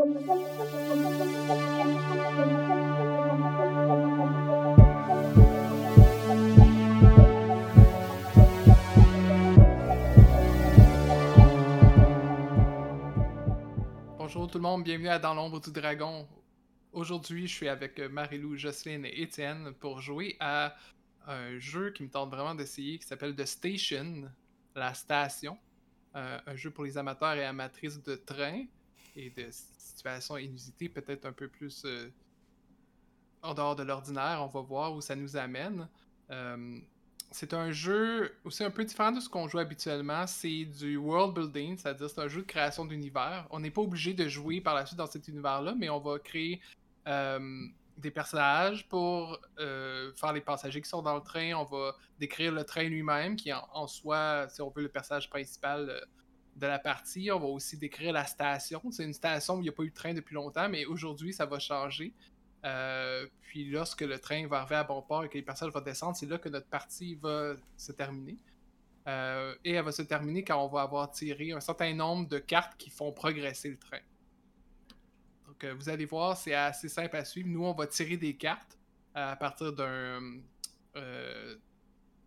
[0.00, 0.16] Bonjour
[14.48, 16.26] tout le monde, bienvenue à Dans l'ombre du dragon.
[16.94, 20.76] Aujourd'hui, je suis avec euh, Marilou, Jocelyne et Étienne pour jouer à
[21.26, 24.30] un jeu qui me tente vraiment d'essayer qui s'appelle The Station,
[24.74, 25.58] la station.
[26.16, 28.64] Euh, un jeu pour les amateurs et amatrices de train
[29.16, 32.10] et de situations inusitées, peut-être un peu plus euh,
[33.42, 34.40] en dehors de l'ordinaire.
[34.42, 35.88] On va voir où ça nous amène.
[36.30, 36.78] Euh,
[37.30, 40.26] c'est un jeu aussi un peu différent de ce qu'on joue habituellement.
[40.26, 43.46] C'est du world building, c'est-à-dire c'est un jeu de création d'univers.
[43.50, 46.18] On n'est pas obligé de jouer par la suite dans cet univers-là, mais on va
[46.18, 46.60] créer
[47.06, 47.66] euh,
[47.96, 51.52] des personnages pour faire les passagers qui sont dans le train.
[51.54, 55.30] On va décrire le train lui-même, qui en, en soi, si on veut, le personnage
[55.30, 56.04] principal
[56.56, 57.30] de la partie.
[57.30, 58.82] On va aussi décrire la station.
[58.90, 61.32] C'est une station où il n'y a pas eu de train depuis longtemps, mais aujourd'hui,
[61.32, 62.14] ça va changer.
[62.64, 65.80] Euh, puis lorsque le train va arriver à bon port et que les personnages vont
[65.80, 68.36] descendre, c'est là que notre partie va se terminer.
[69.08, 72.38] Euh, et elle va se terminer quand on va avoir tiré un certain nombre de
[72.38, 74.00] cartes qui font progresser le train.
[75.46, 77.48] Donc euh, vous allez voir, c'est assez simple à suivre.
[77.48, 78.78] Nous, on va tirer des cartes
[79.14, 80.20] à partir d'un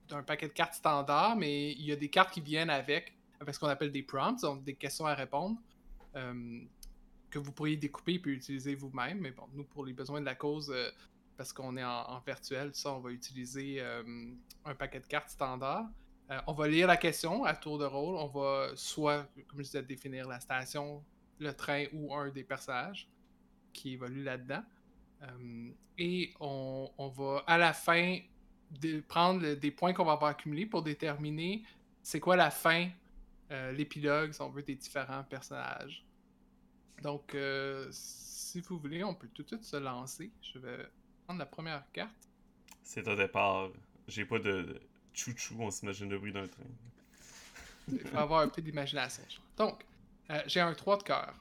[0.07, 3.13] d'un paquet de cartes standard, mais il y a des cartes qui viennent avec,
[3.51, 5.57] ce qu'on appelle des prompts, donc des questions à répondre.
[6.15, 6.61] Euh,
[7.29, 9.19] que vous pourriez découper et puis utiliser vous-même.
[9.19, 10.89] Mais bon, nous, pour les besoins de la cause, euh,
[11.35, 14.03] parce qu'on est en, virtuel, ça, on va utiliser euh,
[14.65, 15.89] un paquet de cartes standard.
[16.47, 18.15] On va lire la question à tour de rôle.
[18.15, 21.03] On va soit, comme je disais, définir la station,
[21.37, 23.07] le train ou un des personnages
[23.71, 24.63] qui évolue là-dedans.
[25.99, 28.17] et on, on, va, à la fin,
[28.81, 31.63] de prendre des points qu'on va avoir accumulés pour déterminer
[32.01, 32.89] c'est quoi la fin,
[33.49, 36.03] l'épilogue, si on veut, des différents personnages.
[37.03, 40.31] Donc, euh, si vous voulez, on peut tout de suite se lancer.
[40.41, 40.87] Je vais
[41.25, 42.29] prendre la première carte.
[42.81, 43.69] C'est un départ.
[44.07, 44.81] J'ai pas de
[45.13, 46.63] chouchou, on s'imagine le bruit d'un train.
[47.91, 49.23] Il faut avoir un peu d'imagination.
[49.57, 49.83] Donc,
[50.29, 51.33] euh, j'ai un 3 de cœur.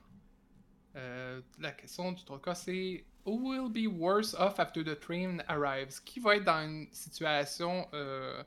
[0.97, 4.99] Euh, la question du 3 de cœur, c'est Who will be worse off after the
[4.99, 6.03] train arrives?
[6.05, 8.43] Qui va être dans une situation, euh,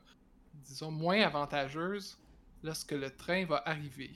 [0.52, 2.18] disons, moins avantageuse
[2.66, 4.10] lorsque le train va arriver?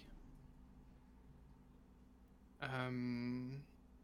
[2.63, 3.49] Euh...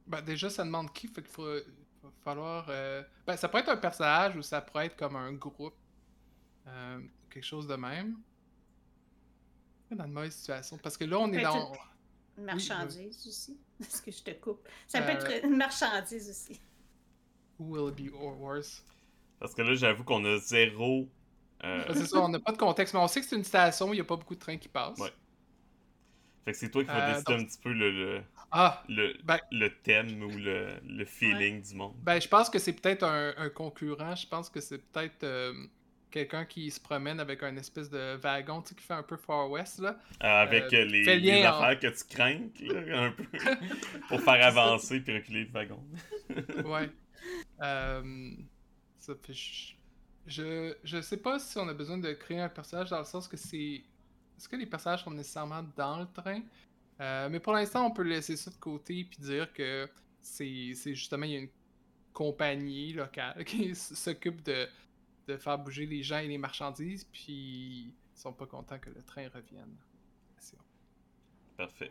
[0.06, 2.66] Ben déjà, ça demande qui, fait qu'il faut, va falloir...
[2.70, 3.02] Euh...
[3.26, 5.74] Ben, ça pourrait être un personnage ou ça pourrait être comme un groupe.
[6.68, 8.16] Euh, quelque chose de même.
[9.90, 10.78] Dans une mauvaise situation.
[10.78, 11.72] Parce que là, on est dans...
[12.38, 13.60] Une marchandise oui, aussi.
[13.80, 14.68] Est-ce que je te coupe?
[14.86, 16.60] Ça peut être une marchandise aussi.
[17.58, 18.84] Who will it be or worse?
[19.38, 21.08] Parce que là, j'avoue qu'on a zéro...
[21.64, 21.84] Euh...
[21.92, 23.92] C'est ça, on n'a pas de contexte, mais on sait que c'est une station où
[23.94, 24.98] il n'y a pas beaucoup de trains qui passent.
[24.98, 25.10] Ouais.
[26.44, 27.42] Fait que c'est toi qui vas décider donc...
[27.42, 28.22] un petit peu le, le,
[28.52, 31.60] ah, le, ben, le thème ou le, le feeling ouais.
[31.60, 31.94] du monde.
[32.02, 34.14] Ben, je pense que c'est peut-être un, un, concurrent.
[34.14, 35.52] Je pense que c'est peut-être euh,
[36.12, 39.16] quelqu'un qui se promène avec un espèce de wagon, tu sais, qui fait un peu
[39.16, 39.98] Far West, là.
[40.22, 41.80] Euh, avec euh, les, les affaires en...
[41.80, 43.24] que tu crains, là, un peu,
[44.08, 45.82] pour faire avancer puis reculer le wagon.
[46.64, 46.90] ouais.
[48.98, 49.34] ça fait...
[50.26, 53.28] Je, je sais pas si on a besoin de créer un personnage dans le sens
[53.28, 53.84] que c'est
[54.36, 56.42] est-ce que les personnages sont nécessairement dans le train?
[57.00, 59.88] Euh, mais pour l'instant, on peut laisser ça de côté et dire que
[60.20, 61.48] c'est justement, il y a une
[62.12, 64.66] compagnie locale qui s'occupe de,
[65.28, 69.02] de faire bouger les gens et les marchandises, puis ils sont pas contents que le
[69.02, 69.76] train revienne.
[71.56, 71.90] Parfait.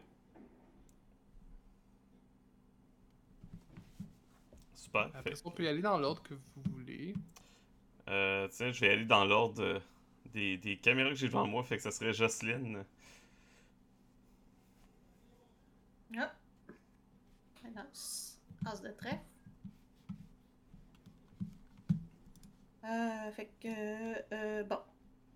[4.75, 5.09] Super.
[5.13, 7.15] Après on peut y aller dans l'ordre que vous voulez.
[8.07, 9.81] Euh, tiens, je vais aller dans l'ordre
[10.33, 12.85] des, des, caméras que j'ai devant moi, fait que ça serait Jocelyne.
[16.17, 16.33] Ah.
[17.75, 18.37] As.
[18.65, 19.19] As de trèfle.
[22.85, 24.77] Euh, fait que, euh, bon.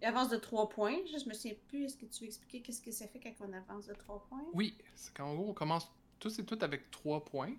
[0.02, 0.96] Il avance de 3 points.
[1.06, 1.84] Je me souviens plus.
[1.86, 4.46] Est-ce que tu veux expliquer qu'est-ce que ça fait quand on avance de 3 points?
[4.54, 4.78] Oui.
[4.96, 7.54] C'est qu'en gros, on commence tous et toutes avec 3 points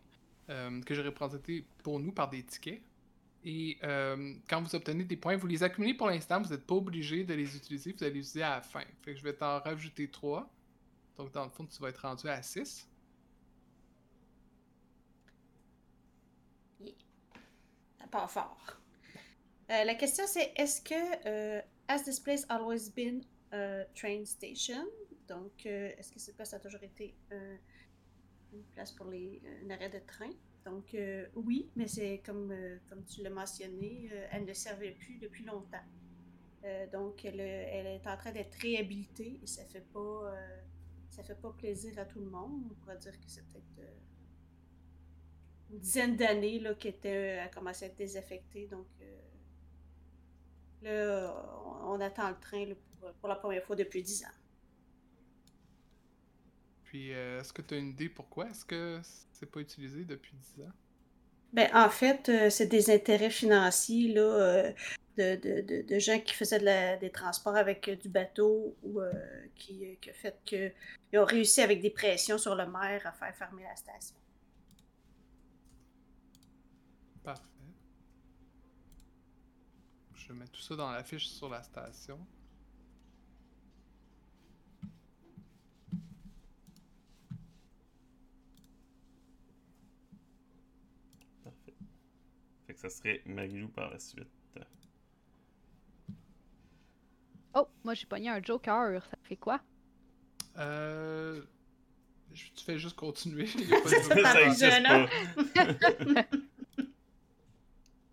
[0.49, 2.81] euh, que j'ai représentés pour nous par des tickets.
[3.44, 6.75] Et euh, quand vous obtenez des points, vous les accumulez pour l'instant, vous n'êtes pas
[6.75, 8.82] obligé de les utiliser, vous allez les utiliser à la fin.
[9.02, 10.50] Fait que je vais t'en rajouter 3.
[11.16, 12.87] Donc dans le fond, tu vas être rendu à 6.
[16.81, 16.92] Yeah.
[18.10, 18.81] Pas fort.
[19.70, 20.94] Euh, la question c'est est-ce que
[21.26, 24.84] euh, Has this place always been a train station?
[25.28, 27.14] Donc, euh, est-ce que cette place a toujours été
[28.52, 30.31] une place pour les, un arrêt de train?
[30.64, 34.92] Donc, euh, oui, mais c'est comme, euh, comme tu l'as mentionné, euh, elle ne servait
[34.92, 35.84] plus depuis longtemps.
[36.92, 40.34] donc, elle, est en train d'être réhabilitée et ça fait pas
[41.08, 42.66] ça fait pas plaisir à tout le monde.
[42.70, 43.80] On pourrait dire que c'est peut-être
[45.70, 48.66] dizaine d'années était, a commencé à être désaffectée.
[48.66, 48.86] Donc
[50.82, 51.34] là,
[51.86, 52.66] on, attend le train
[53.20, 54.39] pour, la première fois depuis dix ans.
[56.90, 59.00] Puis, est-ce que tu as une idée pourquoi est-ce que
[59.32, 60.72] c'est pas utilisé depuis dix ans?
[61.52, 64.72] Ben, en fait, c'est des intérêts financiers là,
[65.16, 69.12] de, de, gens qui faisaient des transports avec euh, du bateau ou euh,
[69.54, 70.72] qui, euh, qui, a fait qu'ils
[71.14, 74.16] ont réussi avec des pressions sur le maire à faire fermer la station.
[77.22, 77.44] Parfait.
[80.14, 82.19] Je mets tout ça dans la fiche sur la station.
[92.81, 94.29] Que ça serait Maglou par la suite.
[97.55, 99.05] Oh, moi j'ai pogné un Joker.
[99.05, 99.61] Ça fait quoi?
[100.59, 101.43] Euh.
[102.32, 103.47] Tu fais juste continuer.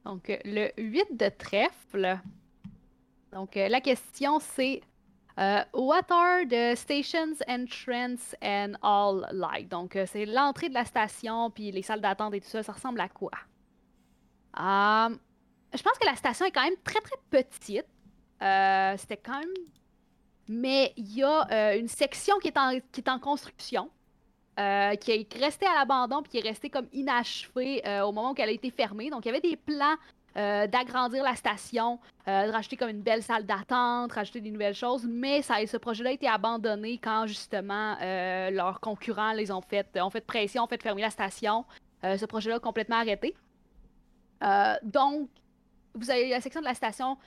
[0.05, 2.19] Donc, le 8 de trèfle.
[3.31, 4.81] Donc, euh, la question c'est
[5.37, 9.69] euh, What are the stations, entrance and all like?
[9.69, 12.63] Donc, euh, c'est l'entrée de la station, puis les salles d'attente et tout ça.
[12.63, 13.31] Ça ressemble à quoi?
[14.57, 17.85] Je pense que la station est quand même très très petite.
[18.41, 19.49] Euh, c'était quand même.
[20.47, 23.89] Mais il y a euh, une section qui est en, construction,
[24.59, 28.35] euh, qui est restée à l'abandon, puis qui est restée comme inachevée au moment où
[28.37, 29.09] elle a été fermée.
[29.09, 29.95] Donc, il y avait des plans
[30.35, 35.41] d'agrandir la station, de rajouter comme une belle salle d'attente, rajouter des nouvelles choses, mais
[35.41, 40.21] ça, ce projet-là a été abandonné quand justement leurs concurrents les ont fait, ont fait
[40.21, 41.65] pression, ont fait fermer la station.
[42.03, 43.33] ce projet-là a complètement arrêté.
[44.83, 45.29] Donc,
[45.95, 47.17] vous avez la section de la station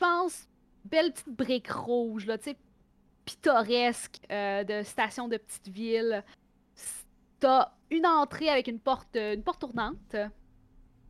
[0.00, 0.48] pense,
[0.84, 2.56] belle petite brique rouge, là, tu sais,
[3.24, 6.24] pittoresque euh, de station de petite ville.
[7.38, 10.16] T'as une entrée avec une porte, euh, une porte tournante.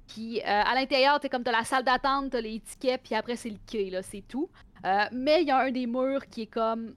[0.07, 3.37] Qui, euh, à l'intérieur, t'es comme t'as la salle d'attente, t'as les tickets, puis après
[3.37, 4.51] c'est le quai, là, c'est tout.
[5.13, 6.97] mais il y a un des murs qui est comme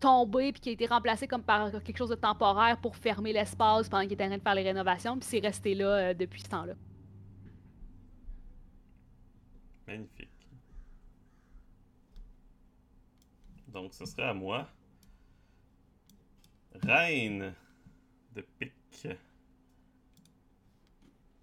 [0.00, 3.88] tombé puis qui a été remplacé comme par quelque chose de temporaire pour fermer l'espace
[3.88, 6.48] pendant qu'il était en train de faire les rénovations, puis c'est resté là depuis ce
[6.48, 6.72] temps-là.
[9.90, 10.30] Magnifique.
[13.66, 14.68] Donc, ce serait à moi.
[16.84, 17.52] Reine
[18.36, 19.08] de pique.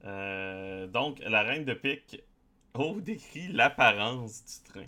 [0.06, 2.24] Euh, donc, la reine de pique
[2.74, 4.88] oh, décrit l'apparence du train.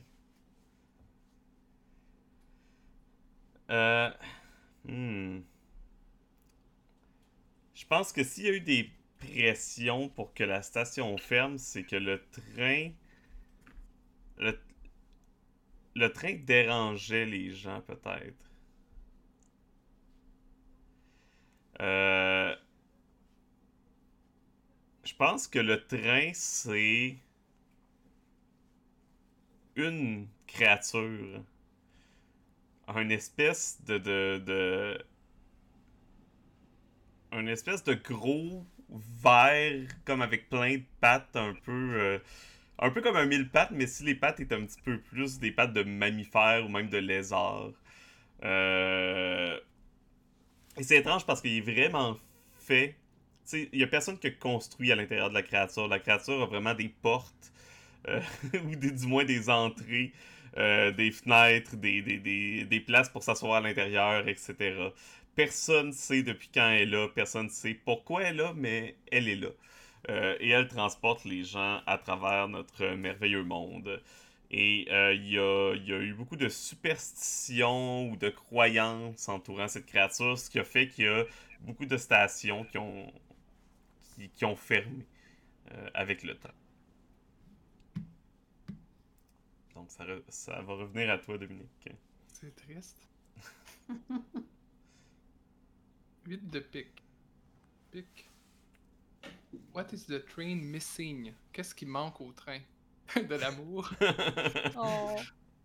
[3.72, 4.10] Euh,
[4.86, 5.42] hmm.
[7.74, 11.84] Je pense que s'il y a eu des pressions pour que la station ferme, c'est
[11.84, 12.24] que le
[12.56, 12.92] train.
[14.40, 18.52] Le, train dérangeait les gens, peut-être.
[21.82, 22.56] Euh,
[25.04, 27.18] je pense que le train, c'est
[29.76, 31.44] une créature.
[32.88, 35.06] Un espèce de, de, de...
[37.32, 41.94] Un espèce de gros verre, comme avec plein de pattes un peu...
[42.00, 42.20] Euh,
[42.82, 45.40] un peu comme un mille pattes, mais si les pattes étaient un petit peu plus
[45.40, 47.72] des pattes de mammifères ou même de lézards.
[48.44, 49.60] Euh...
[50.78, 52.18] Et c'est étrange parce qu'il est vraiment
[52.58, 52.96] fait.
[53.52, 55.88] Il n'y a personne qui a construit à l'intérieur de la créature.
[55.88, 57.52] La créature a vraiment des portes,
[58.08, 58.22] euh,
[58.64, 60.14] ou du moins des entrées,
[60.58, 64.92] euh, des fenêtres, des, des, des places pour s'asseoir à l'intérieur, etc.
[65.36, 69.28] Personne sait depuis quand elle est là, personne sait pourquoi elle est là, mais elle
[69.28, 69.50] est là.
[70.10, 74.02] Euh, et elle transporte les gens à travers notre merveilleux monde.
[74.52, 80.40] Et euh, il y, a, eu beaucoup de superstitions ou de croyances entourant cette créature,
[80.40, 81.26] ce qui a fait qu'il y a
[81.62, 83.14] beaucoup de stations qui ont,
[84.36, 85.06] qui, ont fermé
[85.72, 86.50] euh, avec le temps.
[89.76, 91.90] Donc ça, ça va revenir à toi, Dominique.
[92.28, 93.08] C'est triste.
[96.26, 97.04] 8 de pique.
[97.92, 98.29] Pique.
[99.74, 101.34] What is the train missing?
[101.52, 102.60] Qu'est-ce qui manque au train?
[103.16, 103.92] de l'amour.
[104.78, 105.16] oh.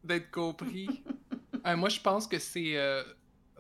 [0.02, 0.88] D'être compris.
[1.66, 2.76] Euh, moi, je pense que c'est.
[2.76, 3.02] Euh,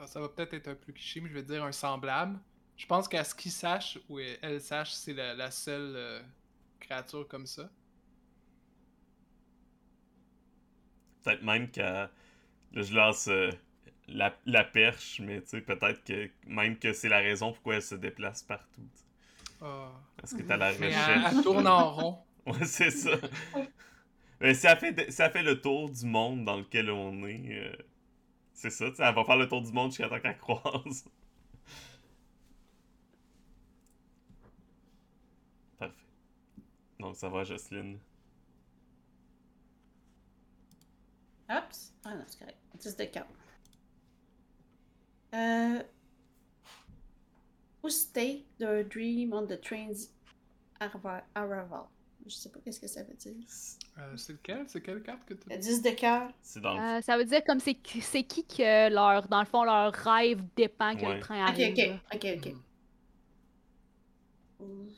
[0.04, 2.38] ça va peut-être être un peu cliché, mais je vais dire un semblable.
[2.76, 6.20] Je pense qu'à ce qu'il sache, ou elle sache, c'est la, seule euh,
[6.80, 7.70] créature comme ça.
[11.22, 12.10] Peut-être même qu'à.
[12.72, 13.30] je lance
[14.06, 17.82] la, la, perche, mais tu sais, peut-être que même que c'est la raison pourquoi elle
[17.82, 18.86] se déplace partout.
[20.16, 21.32] Parce que t'as la recherche.
[21.36, 22.18] Elle, tourne en rond.
[22.46, 23.10] ouais, c'est ça.
[24.40, 27.48] Mais ça fait, ça fait le tour du monde dans lequel on est.
[27.50, 27.76] Euh,
[28.52, 31.04] c'est ça, tu sais, elle va faire le tour du monde jusqu'à temps qu'elle croise.
[35.78, 35.94] Parfait.
[37.00, 37.98] Donc ça va, Jocelyne.
[41.48, 41.94] Oups.
[42.04, 42.58] Ah non, c'est correct.
[42.78, 43.26] 10 de cœur.
[45.34, 45.82] Euh...
[47.84, 50.08] Who stay their dream on the train's
[50.80, 51.84] arri- arrival?
[52.26, 53.34] Je sais pas qu'est-ce que ça veut dire.
[53.98, 54.64] Euh, c'est lequel?
[54.66, 56.30] C'est quelle carte que tu Euh, 10 de cœur.
[56.40, 59.40] C'est dans le Euh, ça veut dire comme c'est qui, c'est qui que leur, dans
[59.40, 61.14] le fond, leur rêve dépend que Ouais.
[61.16, 61.74] le train arrive.
[61.74, 62.54] ok, ok, ok.
[64.60, 64.88] Mhm.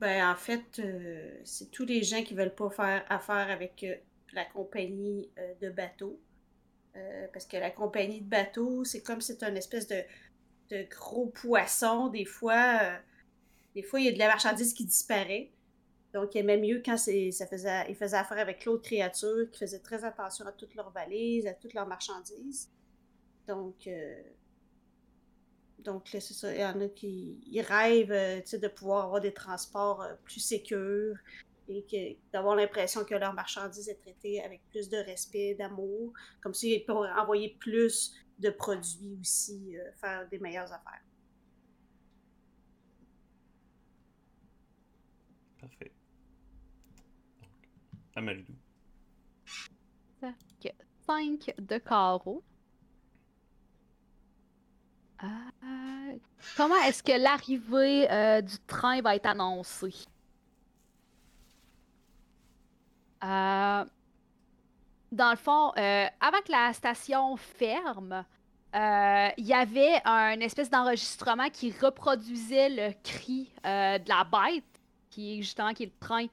[0.00, 3.94] Ben, en fait, euh, c'est tous les gens qui veulent pas faire affaire avec euh,
[4.32, 6.18] la compagnie euh, de bateaux.
[6.96, 10.02] Euh, parce que la compagnie de bateaux, c'est comme c'est un espèce de,
[10.70, 12.08] de gros poisson.
[12.08, 12.96] Des fois, euh,
[13.74, 15.50] des fois, il y a de la marchandise qui disparaît.
[16.12, 19.80] Donc, il aimait mieux quand ça faisait, ils faisaient affaire avec l'autre créature qui faisait
[19.80, 22.70] très attention à toutes leurs valises, à toutes leurs marchandises.
[23.48, 24.22] Donc, euh,
[25.80, 26.54] donc là, c'est ça.
[26.54, 31.16] Il y en a qui ils rêvent euh, de pouvoir avoir des transports plus sécures
[31.68, 36.12] et d'avoir l'impression que leur marchandise est traitée avec plus de respect, d'amour.
[36.42, 41.02] Comme ça, ils pourraient envoyer plus de produits aussi, euh, faire des meilleures affaires.
[45.60, 45.92] Parfait.
[47.40, 47.68] Donc,
[48.16, 48.54] Amarilou.
[51.06, 52.42] 5 de carreau.
[55.22, 56.18] Euh,
[56.56, 59.94] comment est-ce que l'arrivée euh, du train va être annoncée?
[63.22, 63.84] Euh,
[65.14, 68.24] dans le fond, euh, avant que la station ferme,
[68.74, 74.64] euh, il y avait un espèce d'enregistrement qui reproduisait le cri euh, de la bête,
[75.10, 76.26] qui est justement qui le train.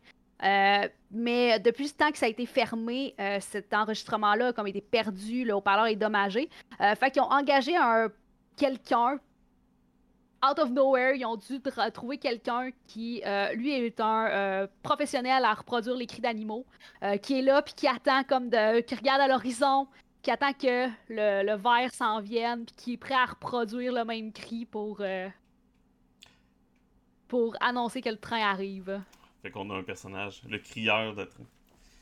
[1.11, 5.45] Mais depuis le temps que ça a été fermé, cet enregistrement-là a comme été perdu,
[5.45, 6.49] le haut-parleur est dommagé.
[6.79, 8.09] Fait qu'ils ont engagé un
[8.57, 9.19] quelqu'un
[10.43, 14.67] out of nowhere, ils ont dû tra- trouver quelqu'un qui, euh, lui, est un euh,
[14.83, 16.65] professionnel à reproduire les cris d'animaux,
[17.03, 18.81] euh, qui est là, puis qui attend comme de.
[18.81, 19.87] qui regarde à l'horizon,
[20.21, 24.03] qui attend que le, le verre s'en vienne, puis qui est prêt à reproduire le
[24.05, 24.97] même cri pour.
[25.01, 25.29] euh,
[27.27, 29.01] pour annoncer que le train arrive.
[29.41, 31.43] Fait qu'on a un personnage, le crieur de train.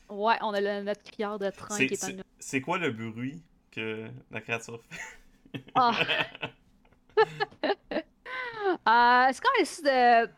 [0.08, 2.22] Ouais, on a le- notre crieur de train qui est C'est un.
[2.40, 4.80] c'est quoi le bruit que la créature
[5.52, 5.62] fait?
[5.74, 5.92] Ah.
[8.90, 10.30] Euh, c'est comme une espèce de.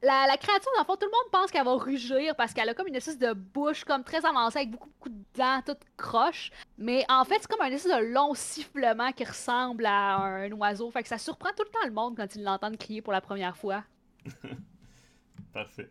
[0.00, 2.68] La, la créature, dans le fond, tout le monde pense qu'elle va rugir parce qu'elle
[2.68, 5.82] a comme une espèce de bouche comme très avancée avec beaucoup, beaucoup de dents, toutes
[5.96, 6.52] croches.
[6.78, 10.88] Mais en fait, c'est comme un espèce de long sifflement qui ressemble à un oiseau.
[10.92, 13.20] Fait que ça surprend tout le temps le monde quand ils l'entendent crier pour la
[13.20, 13.82] première fois.
[15.52, 15.90] Parfait.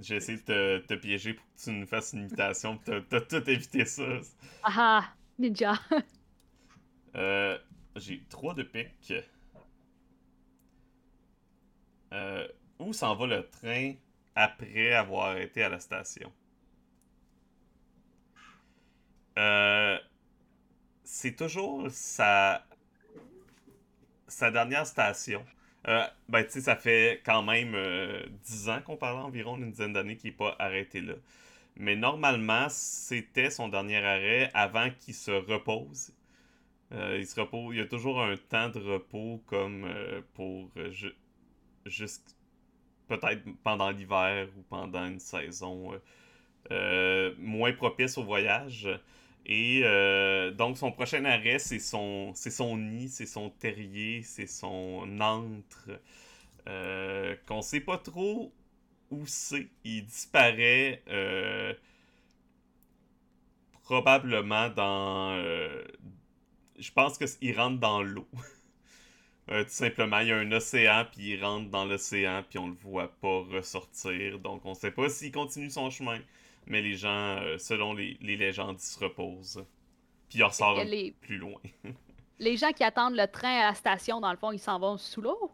[0.00, 3.50] J'ai essayé de te, te piéger pour que tu nous fasses une imitation, t'as tout
[3.50, 4.02] évité ça.
[4.62, 5.04] Ah ah,
[5.38, 5.74] ninja.
[7.16, 7.58] Euh,
[7.96, 9.14] J'ai 3 de pique.
[12.12, 13.94] Euh, où s'en va le train
[14.34, 16.32] après avoir été à la station?
[19.38, 19.98] Euh,
[21.04, 22.64] c'est toujours sa,
[24.40, 25.44] dernière station.
[25.88, 29.70] Euh, ben, tu sais, ça fait quand même euh, 10 ans qu'on parle environ, une
[29.70, 31.14] dizaine d'années qu'il n'est pas arrêté là.
[31.76, 36.12] Mais normalement, c'était son dernier arrêt avant qu'il se repose.
[36.92, 37.40] Euh, il se
[37.72, 41.14] il y a toujours un temps de repos comme euh, pour euh, ju-
[41.86, 42.36] juste
[43.08, 45.92] peut-être pendant l'hiver ou pendant une saison
[47.38, 48.88] moins propice au voyage.
[49.46, 49.82] Et
[50.56, 55.88] donc son prochain arrêt, c'est son, c'est son nid, c'est son terrier, c'est son antre,
[57.46, 58.52] qu'on sait pas trop
[59.10, 59.68] où c'est.
[59.84, 61.02] Il disparaît
[63.82, 65.36] probablement dans.
[66.80, 68.26] Je pense qu'il rentre dans l'eau.
[69.50, 72.68] Euh, tout simplement, il y a un océan, puis il rentre dans l'océan, puis on
[72.68, 74.38] le voit pas ressortir.
[74.38, 76.20] Donc on sait pas s'il continue son chemin.
[76.66, 79.64] Mais les gens, euh, selon les, les légendes, ils se reposent.
[80.28, 81.60] Puis il ressort que un les- peu plus loin.
[82.38, 84.96] Les gens qui attendent le train à la station, dans le fond, ils s'en vont
[84.96, 85.50] sous l'eau?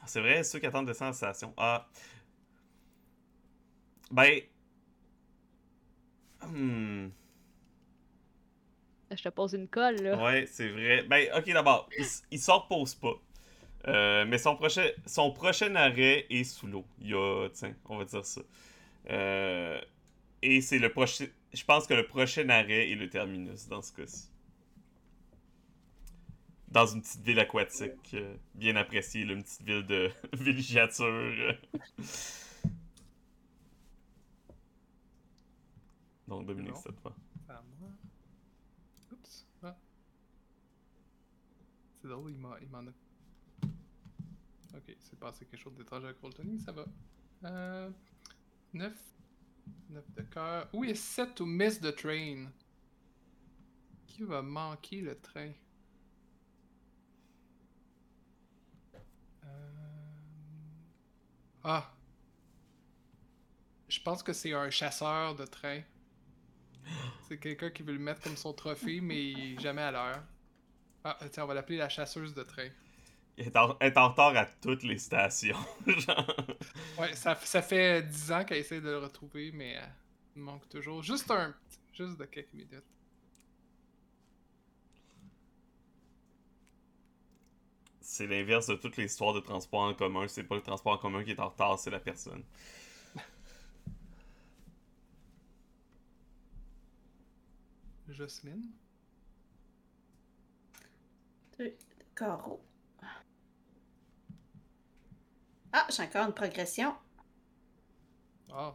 [0.00, 1.52] Ah, C'est vrai, ceux qui attendent de descendre à la station.
[1.56, 1.88] Ah.
[4.12, 4.40] Ben.
[6.42, 7.08] Hmm.
[9.16, 10.22] Je te pose une colle, là.
[10.22, 11.02] Ouais, c'est vrai.
[11.04, 13.14] Ben, ok, d'abord, il, il s'en repose pas.
[13.88, 16.84] Euh, mais son prochain, son prochain arrêt est sous l'eau.
[17.00, 18.40] Il y a, tiens, on va dire ça.
[19.10, 19.80] Euh,
[20.40, 21.26] et c'est le prochain.
[21.52, 24.28] Je pense que le prochain arrêt est le terminus dans ce cas-ci.
[26.68, 31.54] Dans une petite ville aquatique, euh, bien appréciée, là, une petite ville de villégiature.
[36.28, 36.80] Donc, Dominique, Non.
[36.80, 37.14] cette fois.
[37.48, 37.88] À moi.
[39.12, 39.46] Oups.
[39.64, 39.76] Ah.
[42.02, 42.90] C'est drôle, il m'en a.
[44.74, 44.96] Ok.
[44.98, 46.84] C'est passé quelque chose d'étrange avec Roltony, ça va.
[47.44, 47.90] Euh,
[48.72, 48.92] 9.
[49.90, 50.68] 9 de cœur.
[50.72, 52.50] Où est 7 to miss the train?
[54.08, 55.52] Qui va manquer le train?
[59.44, 59.70] Euh...
[61.62, 61.94] Ah!
[63.88, 65.82] Je pense que c'est un chasseur de train.
[67.28, 70.24] C'est quelqu'un qui veut le mettre comme son trophée, mais jamais à l'heure.
[71.04, 72.68] Ah, tiens, on va l'appeler la chasseuse de train.
[73.36, 75.56] Elle est en, elle est en retard à toutes les stations.
[75.86, 76.36] genre.
[76.98, 79.86] Ouais, ça, ça fait 10 ans qu'elle essaie de le retrouver, mais euh,
[80.36, 81.02] il manque toujours.
[81.02, 81.54] Juste un
[81.92, 82.84] juste de quelques minutes.
[88.00, 90.28] C'est l'inverse de toute l'histoire de transport en commun.
[90.28, 92.44] C'est pas le transport en commun qui est en retard, c'est la personne.
[98.08, 98.70] Jocelyne?
[101.62, 101.76] Deux
[102.16, 102.60] carreaux.
[105.72, 106.92] Ah, j'ai encore une progression.
[108.52, 108.74] Ah,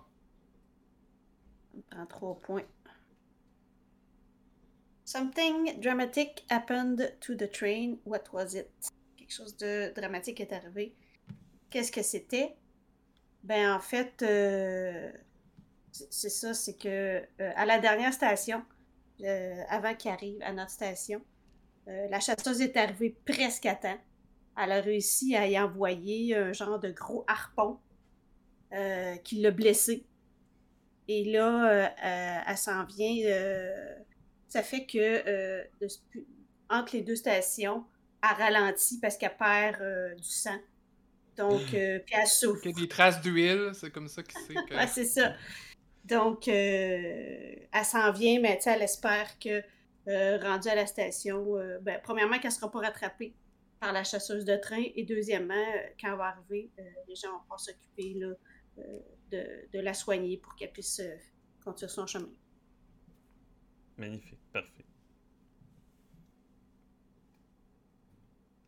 [1.75, 2.65] On prend trois points.
[5.03, 7.97] Something dramatic happened to the train.
[8.05, 8.69] What was it?
[9.17, 10.95] Quelque chose de dramatique est arrivé.
[11.69, 12.55] Qu'est-ce que c'était?
[13.43, 15.11] Ben, en fait, euh,
[15.91, 16.87] c'est c'est ça, c'est que
[17.41, 18.63] euh, à la dernière station,
[19.21, 21.21] euh, avant qu'il arrive à notre station,
[21.87, 23.97] euh, la chasseuse est arrivée presque à temps.
[24.61, 27.79] Elle a réussi à y envoyer un genre de gros harpon
[28.73, 30.05] euh, qui l'a blessé.
[31.07, 33.15] Et là, euh, elle s'en vient.
[33.25, 33.95] euh,
[34.47, 35.87] ça fait que euh, de
[36.69, 37.85] entre les deux stations,
[38.23, 40.57] elle ralentit parce qu'elle perd euh, du sang.
[41.37, 42.61] Donc, euh, puis elle souffre.
[42.65, 44.73] il y a des traces d'huile, c'est comme ça qu'il sait que.
[44.75, 45.33] Ouais, c'est ça.
[46.05, 49.61] Donc, euh, elle s'en vient, mais elle espère que,
[50.07, 53.35] euh, rendue à la station, euh, ben, premièrement, qu'elle ne sera pas rattrapée
[53.79, 57.31] par la chasseuse de train, et deuxièmement, euh, quand elle va arriver, euh, les gens
[57.31, 58.33] vont pouvoir s'occuper là,
[58.79, 58.99] euh,
[59.31, 61.15] de, de la soigner pour qu'elle puisse euh,
[61.63, 62.29] continuer son chemin.
[63.97, 64.85] Magnifique, parfait.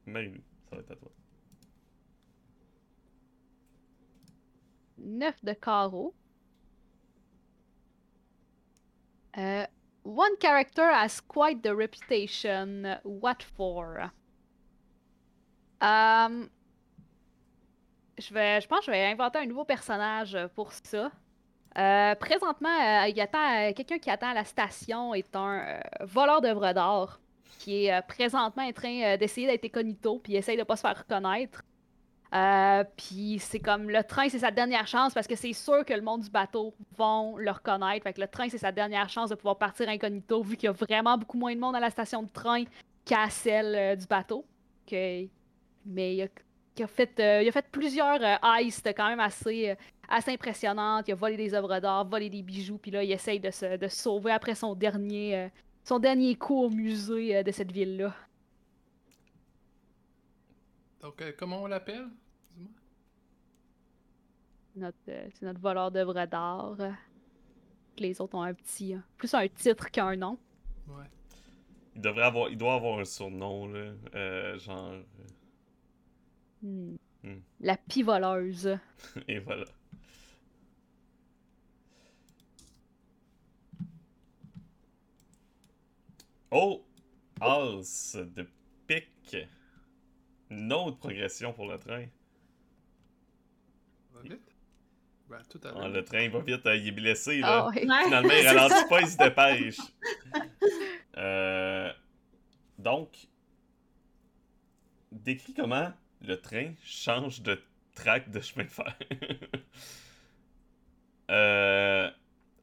[0.05, 1.11] Marie-Lou, ça va être à toi.
[4.97, 6.15] 9 de carreau.
[9.37, 9.65] Euh,
[10.03, 12.97] one character has quite the reputation.
[13.03, 14.11] What for?
[15.81, 16.47] Euh,
[18.17, 21.11] je, vais, je pense que je vais inventer un nouveau personnage pour ça.
[21.77, 26.73] Euh, présentement, euh, euh, quelqu'un qui attend à la station est un euh, voleur d'œuvres
[26.73, 27.19] d'art
[27.59, 31.61] qui est présentement en train d'essayer d'être incognito puis essaye de pas se faire reconnaître.
[32.33, 35.93] Euh, puis c'est comme le train, c'est sa dernière chance parce que c'est sûr que
[35.93, 38.03] le monde du bateau vont le reconnaître.
[38.03, 40.69] Fait que le train, c'est sa dernière chance de pouvoir partir incognito vu qu'il y
[40.69, 42.63] a vraiment beaucoup moins de monde à la station de train
[43.03, 44.45] qu'à celle euh, du bateau.
[44.91, 49.75] Mais il a, fait, euh, fait plusieurs heists quand même assez,
[50.07, 51.07] assez impressionnantes.
[51.07, 53.65] Il a volé des œuvres d'art, volé des bijoux, puis là, il essaye de se,
[53.87, 55.49] sauver après son dernier,
[55.83, 58.13] son dernier coup au musée de cette ville-là.
[61.01, 62.07] Donc, euh, comment on l'appelle?
[62.55, 62.71] Dis-moi.
[64.75, 66.75] Notre, euh, c'est notre voleur d'œuvres d'art.
[66.79, 66.91] euh.
[67.97, 68.95] Les autres ont un petit.
[68.95, 70.37] euh, plus un titre qu'un nom.
[70.87, 71.05] Ouais.
[71.95, 73.91] Il devrait avoir, il doit avoir un surnom, là.
[74.15, 74.93] euh, genre.
[76.61, 76.95] Hmm.
[77.23, 77.39] Hmm.
[77.61, 78.77] La pivoleuse.
[79.27, 79.65] Et voilà.
[86.51, 86.83] Oh!
[87.41, 88.47] As de
[88.87, 89.37] pique.
[90.49, 92.05] Une autre progression pour le train.
[94.13, 94.41] Va vite?
[95.29, 95.89] Ben, tout à Ah, l'heure.
[95.89, 97.67] le train va vite, euh, il est blessé, là.
[97.67, 99.77] Ouais, Finalement, il ralentit pas, il se dépêche.
[101.17, 101.93] Euh,
[102.79, 103.27] donc,
[105.11, 107.61] décris comment le train change de
[107.93, 108.97] track de chemin de fer.
[111.31, 112.09] Euh,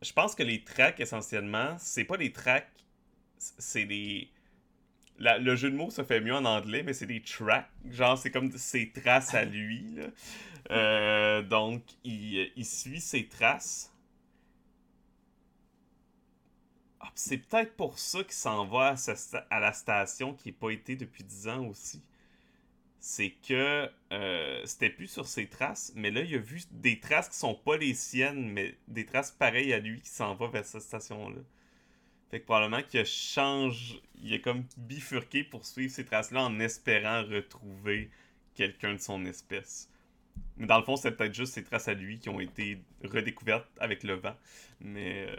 [0.03, 2.69] je pense que les tracks, essentiellement, c'est pas des tracks,
[3.39, 4.29] c'est des...
[5.19, 7.69] le jeu de mots se fait mieux en anglais, mais c'est des tracks.
[7.91, 9.99] Genre, c'est comme ses traces à lui.
[10.71, 13.93] Euh, donc, il, suit ses traces.
[17.01, 18.95] Ah, c'est peut-être pour ça qu'il s'en va
[19.51, 22.03] à, la station qui n'a pas été depuis 10 ans aussi.
[22.99, 27.29] C'est que euh, c'était plus sur ses traces, mais là, il a vu des traces
[27.29, 30.65] qui sont pas les siennes, mais des traces pareilles à lui qui s'en va vers
[30.65, 31.41] cette station-là.
[32.37, 36.61] Fait que probablement qu'il a changé, il a comme bifurqué pour suivre ces traces-là en
[36.61, 38.11] espérant retrouver
[38.55, 39.89] quelqu'un de son espèce.
[40.59, 43.71] Mais dans le fond, c'est peut-être juste ces traces à lui qui ont été redécouvertes
[43.81, 44.37] avec le vent.
[44.81, 45.37] Mais euh,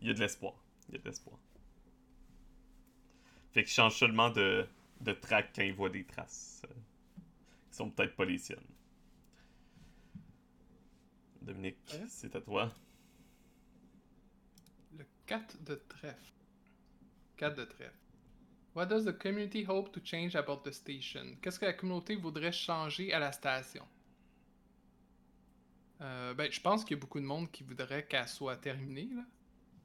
[0.00, 0.54] il y a de l'espoir.
[0.88, 1.36] Il y a de l'espoir.
[3.50, 4.68] Fait qu'il change seulement de,
[5.00, 6.62] de track quand il voit des traces.
[6.70, 6.74] Euh,
[7.72, 8.60] Ils sont peut-être pas les siennes.
[11.42, 12.72] Dominique, c'est à toi.
[15.28, 16.32] Le 4 de trèfle.
[17.36, 17.92] 4 de trèfle.
[18.74, 21.36] What does the community hope to change about the station?
[21.42, 23.86] Qu'est-ce que la communauté voudrait changer à la station?
[26.00, 29.10] Euh, ben, je pense qu'il y a beaucoup de monde qui voudrait qu'elle soit terminée.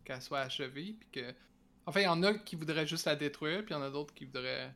[0.06, 1.34] Qu'elle soit achevée, puis que...
[1.86, 3.89] Enfin, il y en a qui voudraient juste la détruire, puis il y en a
[3.89, 4.73] d'autres qui voudraient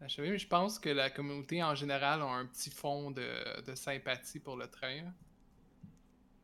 [0.00, 4.38] l'achever, mais je pense que la communauté, en général, a un petit fond de, sympathie
[4.38, 5.12] pour le train.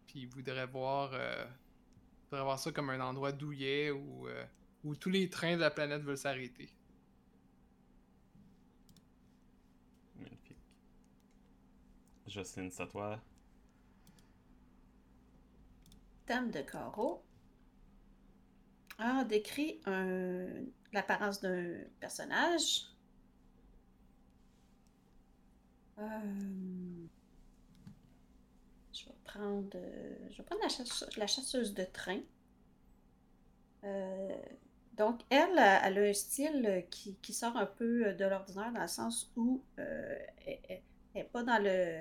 [0.08, 1.10] Puis ils voudraient voir...
[1.12, 1.44] euh,
[2.34, 4.44] faudrait voir ça comme un endroit douillet où, euh,
[4.82, 6.68] où tous les trains de la planète veulent s'arrêter.
[10.16, 10.58] Magnifique.
[12.26, 13.20] Jocelyne, c'est à toi.
[16.26, 17.24] Dame de carreau
[18.98, 22.86] a décrit un- l'apparence d'un personnage.
[25.98, 26.83] Euh,
[29.34, 32.20] prendre, euh, je vais prendre la, chasse- la chasseuse de train.
[33.84, 34.36] Euh,
[34.96, 38.88] donc, elle, elle a un style qui, qui sort un peu de l'ordinaire dans le
[38.88, 40.82] sens où euh, elle
[41.14, 42.00] n'est pas dans le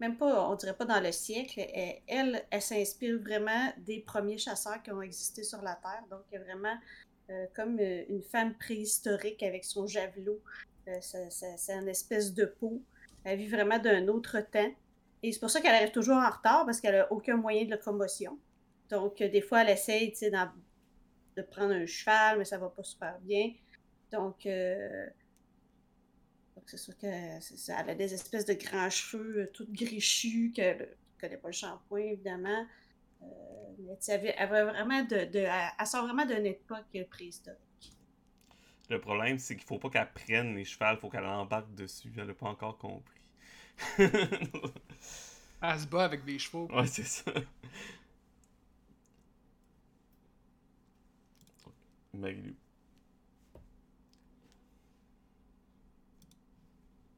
[0.00, 1.60] même pas, on dirait pas dans le siècle,
[2.08, 6.04] elle, elle, s'inspire vraiment des premiers chasseurs qui ont existé sur la Terre.
[6.10, 6.76] Donc, elle est vraiment
[7.30, 10.40] euh, comme euh, une femme préhistorique avec son javelot.
[10.88, 11.00] Euh,
[11.68, 12.82] une espèce de peau.
[13.24, 14.70] Elle vit vraiment d'un autre temps.
[15.24, 17.70] Et c'est pour ça qu'elle arrive toujours en retard parce qu'elle a aucun moyen de
[17.70, 18.38] locomotion.
[18.90, 23.18] Donc, euh, des fois, elle essaye de prendre un cheval, mais ça va pas super
[23.20, 23.54] bien.
[24.12, 25.06] Donc, euh,
[26.66, 27.08] c'est sûr que
[27.40, 27.80] ça.
[27.80, 31.52] Elle a des espèces de grands cheveux euh, tout grichus, qu'elle ne connaît pas le
[31.54, 32.66] shampoing, évidemment.
[33.22, 33.26] Euh,
[33.78, 37.96] mais elle, elle vraiment de, elle, sort vraiment d'une époque préhistorique.
[38.90, 42.12] Le problème, c'est qu'il faut pas qu'elle prenne les chevals, faut qu'elle embarque dessus.
[42.18, 43.13] Elle a pas encore compris.
[43.98, 46.68] Elle se bat avec des chevaux.
[46.72, 47.32] ouais, c'est ça.
[52.14, 52.54] Marilou.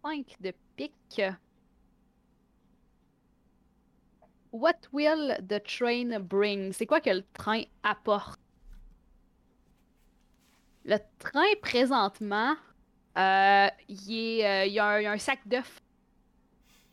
[0.02, 1.20] 5 de pique.
[4.52, 6.72] What will the train bring?
[6.72, 8.40] C'est quoi que le train apporte?
[10.84, 12.54] Le train, présentement,
[13.18, 15.82] euh, il, euh, il y a un, il y a un sac d'œufs.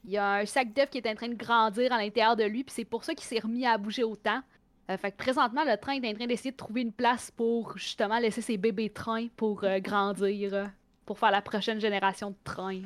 [0.05, 2.43] Il y a un sac d'œufs qui est en train de grandir à l'intérieur de
[2.43, 4.41] lui, puis c'est pour ça qu'il s'est remis à bouger autant.
[4.89, 7.77] Euh, fait que présentement, le train est en train d'essayer de trouver une place pour
[7.77, 10.65] justement laisser ses bébés trains pour euh, grandir, euh,
[11.05, 12.81] pour faire la prochaine génération de trains.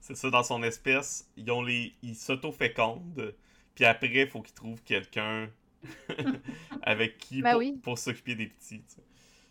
[0.00, 1.94] C'est ça, dans son espèce, ils ont les.
[2.02, 3.34] ils s'auto-fécondent.
[3.74, 5.48] Puis après, il faut qu'ils trouvent quelqu'un
[6.82, 7.78] avec qui Ben pour, oui.
[7.80, 8.80] pour s'occuper des petits.
[8.80, 9.02] tu sais.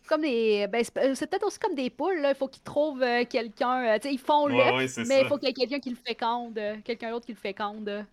[0.08, 2.30] Comme des ben, c'est euh, c'est peut-être aussi comme des poules là.
[2.30, 5.04] il faut qu'ils trouvent euh, quelqu'un euh, tu sais ils font Ouais, l'œuf ouais, c'est
[5.04, 8.04] mais il faut qu'il y ait quelqu'un qui le féconde quelqu'un d'autre qui le féconde.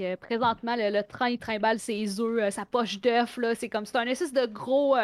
[0.00, 3.54] Euh, présentement le, le train il trimballe ses œufs sa poche d'œuf là.
[3.54, 4.96] C'est comme c'est un espèce de gros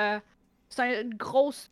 [0.71, 1.71] c'est un- une grosse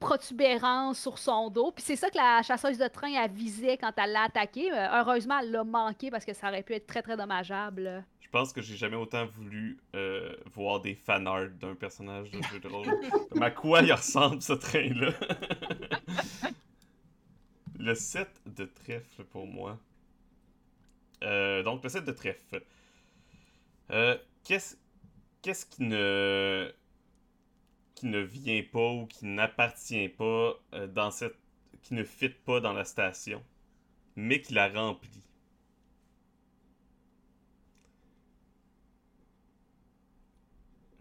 [0.00, 1.70] protubérance sur son dos.
[1.70, 4.70] Puis c'est ça que la chasseuse de train a visé quand elle l'a attaqué.
[4.72, 8.62] Heureusement elle l'a manqué parce que ça aurait pu être très très dommageable pense que
[8.62, 12.86] j'ai jamais autant voulu euh, voir des fanarts d'un personnage de jeu de rôle.
[13.36, 15.12] Mais à quoi il ressemble ce train-là?
[17.78, 19.78] le set de trèfle pour moi.
[21.22, 22.62] Euh, donc, le set de trèfle.
[23.90, 26.72] Euh, Qu'est-ce qui ne
[27.94, 30.54] qui ne vient pas ou qui n'appartient pas
[30.88, 31.36] dans cette
[31.82, 33.42] qui ne fit pas dans la station,
[34.16, 35.22] mais qui la remplit?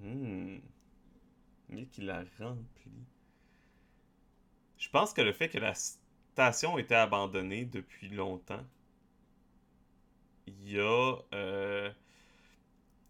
[0.01, 0.59] Hmm.
[1.69, 3.07] Mais qui la remplit.
[4.77, 8.65] Je pense que le fait que la station était abandonnée depuis longtemps,
[10.47, 11.91] il y a euh,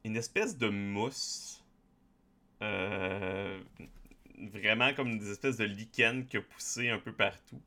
[0.03, 1.63] une espèce de mousse.
[2.61, 3.59] euh,
[4.53, 7.61] vraiment comme des espèces de lichen qui a poussé un peu partout.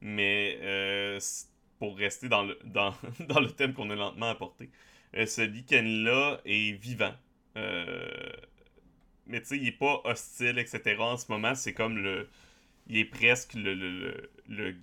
[0.00, 1.20] Mais euh,
[1.78, 2.94] pour rester dans le, dans,
[3.28, 4.70] dans le thème qu'on a lentement apporté,
[5.14, 7.14] ce lichen-là est vivant.
[9.28, 10.96] Mais tu sais, il est pas hostile, etc.
[10.98, 12.28] En ce moment, c'est comme le.
[12.88, 14.74] Il est presque le, le, le,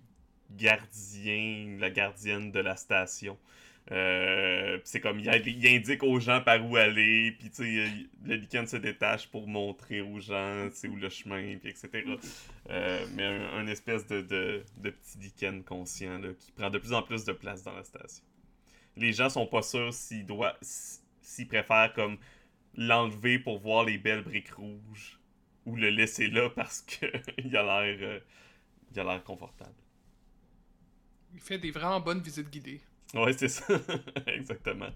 [0.51, 3.37] gardien, la gardienne de la station.
[3.91, 7.87] Euh, c'est comme, il, indique aux gens par où aller, puis tu sais,
[8.25, 12.03] le lichen se détache pour montrer aux gens, c'est où le chemin, puis etc.
[12.69, 16.79] Euh, mais un, un espèce de, de, de petit lichen conscient, là, qui prend de
[16.79, 18.23] plus en plus de place dans la station.
[18.97, 22.17] Les gens sont pas sûrs s'ils doivent, s'ils préfèrent comme
[22.75, 25.19] l'enlever pour voir les belles briques rouges
[25.65, 27.05] ou le laisser là parce que
[27.43, 28.19] il a l'air euh,
[28.91, 29.75] il a l'air confortable.
[31.33, 32.81] Il fait des vraiment bonnes visites guidées.
[33.13, 33.65] Ouais, c'est ça.
[34.27, 34.89] Exactement.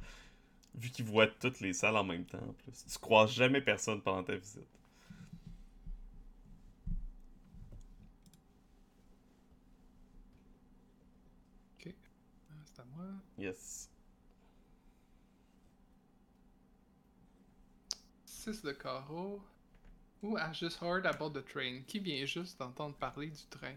[0.75, 2.85] Vu qu'il voit toutes les salles en même temps, en plus.
[2.91, 4.67] Tu croises jamais personne pendant ta visite.
[12.51, 13.05] Ah, C'est à moi.
[13.37, 13.88] Yes.
[18.53, 19.41] 6 de carreau.
[20.21, 21.83] Ou I just heard about the train?
[21.87, 23.75] Qui vient juste d'entendre parler du train?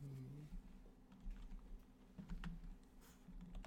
[0.00, 0.46] Hmm.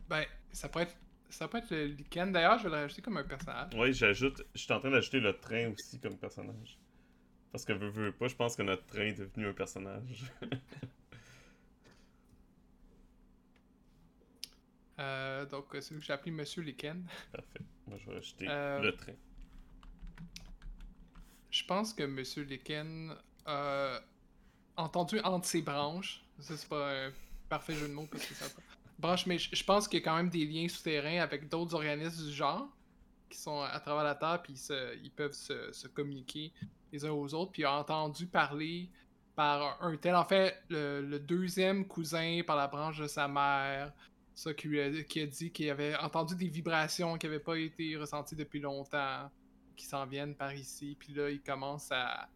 [0.10, 0.96] Ben, ça pourrait être,
[1.30, 2.28] ça peut être le Lycan.
[2.28, 3.76] D'ailleurs, je vais le rajouter comme un personnage.
[3.76, 4.42] Ouais, j'ajoute.
[4.56, 6.80] Je suis en train d'ajouter le train aussi comme personnage.
[7.52, 10.24] Parce que veux, veux pas, je pense que notre train est devenu un personnage.
[15.00, 16.98] Euh, donc, euh, c'est lui que j'ai appelé Monsieur Lycan.
[17.32, 17.60] Parfait.
[17.88, 19.14] Moi, je vais ajouter Euh, le train.
[21.52, 23.10] Je pense que Monsieur Lycan
[23.46, 24.00] a
[24.78, 26.24] entendu entre ses branches.
[26.40, 27.12] Ça, c'est pas un
[27.50, 28.46] parfait jeu de mots parce que ça.
[28.98, 31.76] Branche, mais je je pense qu'il y a quand même des liens souterrains avec d'autres
[31.76, 32.68] organismes du genre
[33.30, 36.52] qui sont à travers la Terre, puis ils, se- ils peuvent se, se communiquer
[36.92, 37.52] les uns aux autres.
[37.52, 38.90] Puis il a entendu parler
[39.36, 43.92] par un tel, en fait, le, le deuxième cousin par la branche de sa mère,
[44.36, 47.58] ça qui, lui a, qui a dit qu'il avait entendu des vibrations qui n'avaient pas
[47.58, 49.30] été ressenties depuis longtemps
[49.76, 50.96] qui s'en viennent par ici.
[51.00, 52.30] Puis là, il commence à.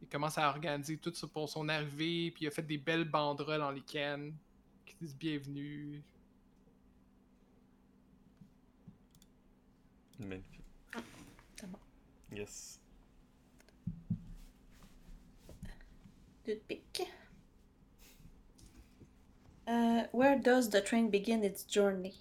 [0.00, 2.30] Il commence à organiser tout ça pour son arrivée.
[2.30, 4.32] Puis il a fait des belles banderoles en lichen
[4.86, 6.02] qui disent bienvenue.
[10.20, 10.64] Magnifique.
[11.56, 11.78] c'est bon.
[12.32, 12.80] Yes.
[16.46, 17.17] Deux de
[19.68, 22.14] Euh, where does the train begin its journey?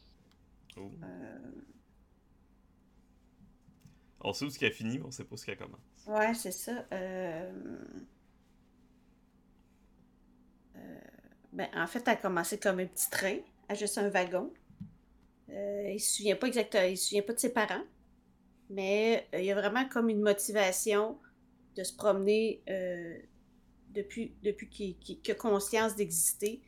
[0.75, 0.91] Oh.
[1.03, 1.61] Euh,
[4.21, 5.55] On sait où ce qui a fini, mais on sait pas où ce qui a
[5.55, 5.81] commencé.
[6.07, 6.85] ouais, c'est ça.
[6.91, 7.51] Euh,
[10.75, 10.99] euh,
[11.53, 13.37] ben, en fait, elle a commencé comme un petit train,
[13.69, 14.51] à juste un wagon.
[15.49, 17.83] Il se souvient pas exactement, il se souvient pas de ses parents,
[18.69, 21.17] mais il y a vraiment comme une motivation
[21.77, 22.61] de se promener
[23.91, 26.61] depuis, depuis qu'il a conscience d'exister,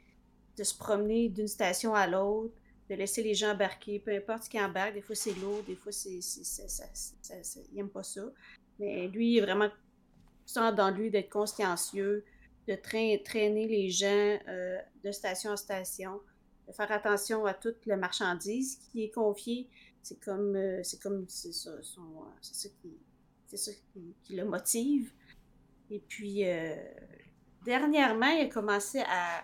[0.57, 2.53] de se promener d'une station à l'autre,
[2.89, 5.75] de laisser les gens embarquer, peu importe ce qui embarque, des fois c'est lourd, des
[5.75, 6.19] fois c'est,
[7.71, 8.23] il aime pas ça.
[8.79, 9.69] Mais lui, il est vraiment
[10.45, 12.25] sent dans lui d'être consciencieux,
[12.67, 16.19] de traîner les gens euh, de station en station,
[16.67, 19.69] de faire attention à toute la marchandise qui est confiée.
[20.01, 23.71] C'est comme, euh, c'est comme, c'est ça, ça qui, ça
[24.23, 25.11] qui le motive.
[25.91, 26.75] Et puis, euh,
[27.65, 29.43] dernièrement, il a commencé à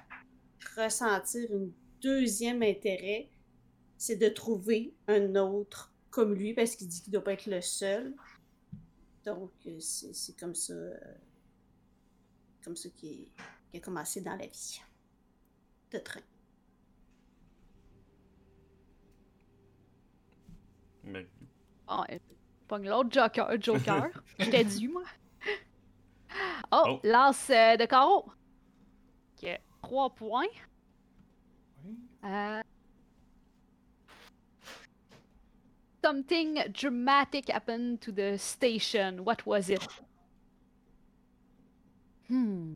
[0.76, 1.68] ressentir un
[2.02, 3.30] deuxième intérêt,
[3.98, 7.48] c'est de trouver un autre comme lui, parce qu'il dit qu'il ne doit pas être
[7.48, 8.14] le seul.
[9.26, 10.98] Donc, euh, c'est c'est comme ça, euh,
[12.64, 13.28] comme ça qu'il
[13.72, 14.82] qu'il a commencé dans la vie
[15.92, 16.22] de train.
[21.04, 21.28] Mais...
[21.88, 22.18] Bon, euh,
[22.68, 23.62] pogne l'autre Joker.
[23.62, 24.10] Joker.
[24.40, 25.04] J'étais dû, moi.
[26.72, 27.00] Oh, Oh.
[27.04, 28.26] lance euh, de carreau.
[29.86, 30.50] Ok, 3 points.
[31.86, 31.96] Oui.
[32.24, 32.62] Euh,
[36.04, 39.26] Something dramatic happened to the station.
[39.26, 39.88] What was it?
[42.28, 42.74] Hmm.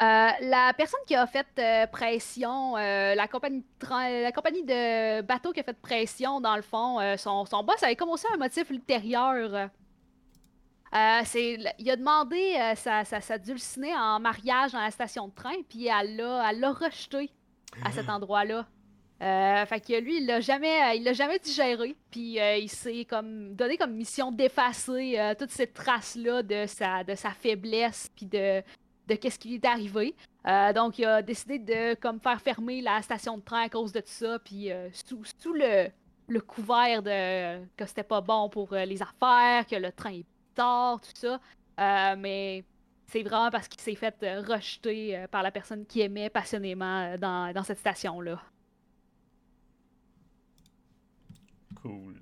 [0.00, 4.62] Euh, la personne qui a fait euh, pression, euh, la, compagnie de train- la compagnie
[4.62, 8.36] de bateau qui a fait pression, dans le fond, son, son boss avait commencé un
[8.36, 9.70] motif ultérieur.
[10.92, 15.88] Il a demandé sa, sa, sa dulcinée en mariage dans la station de train, puis
[15.88, 17.30] elle l'a, rejeté
[17.84, 18.66] à cet endroit-là.
[19.20, 23.56] Euh, fait que lui, il l'a jamais, il l'a jamais digéré, puis il s'est comme
[23.56, 28.62] donné comme mission d'effacer toutes ces traces-là de sa, de sa faiblesse, puis de,
[29.08, 30.14] de qu'est-ce qui est arrivé.
[30.46, 33.92] Euh, donc, il a décidé de comme faire fermer la station de train à cause
[33.92, 35.88] de tout ça, puis euh, sous, sous le,
[36.28, 40.26] le couvert de que c'était pas bon pour euh, les affaires, que le train est
[40.54, 41.40] tard, tout ça.
[42.16, 42.64] Mais
[43.06, 47.62] c'est vraiment parce qu'il s'est fait rejeter par la personne qui aimait passionnément dans, dans
[47.62, 48.42] cette station-là.
[51.80, 52.20] Cool.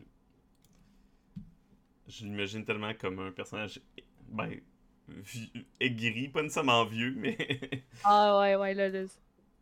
[2.06, 3.80] Je l'imagine tellement comme un personnage,
[4.28, 4.60] ben,
[5.80, 7.36] aigri, pas nécessairement vieux, mais.
[8.04, 9.06] ah ouais, ouais, là, le,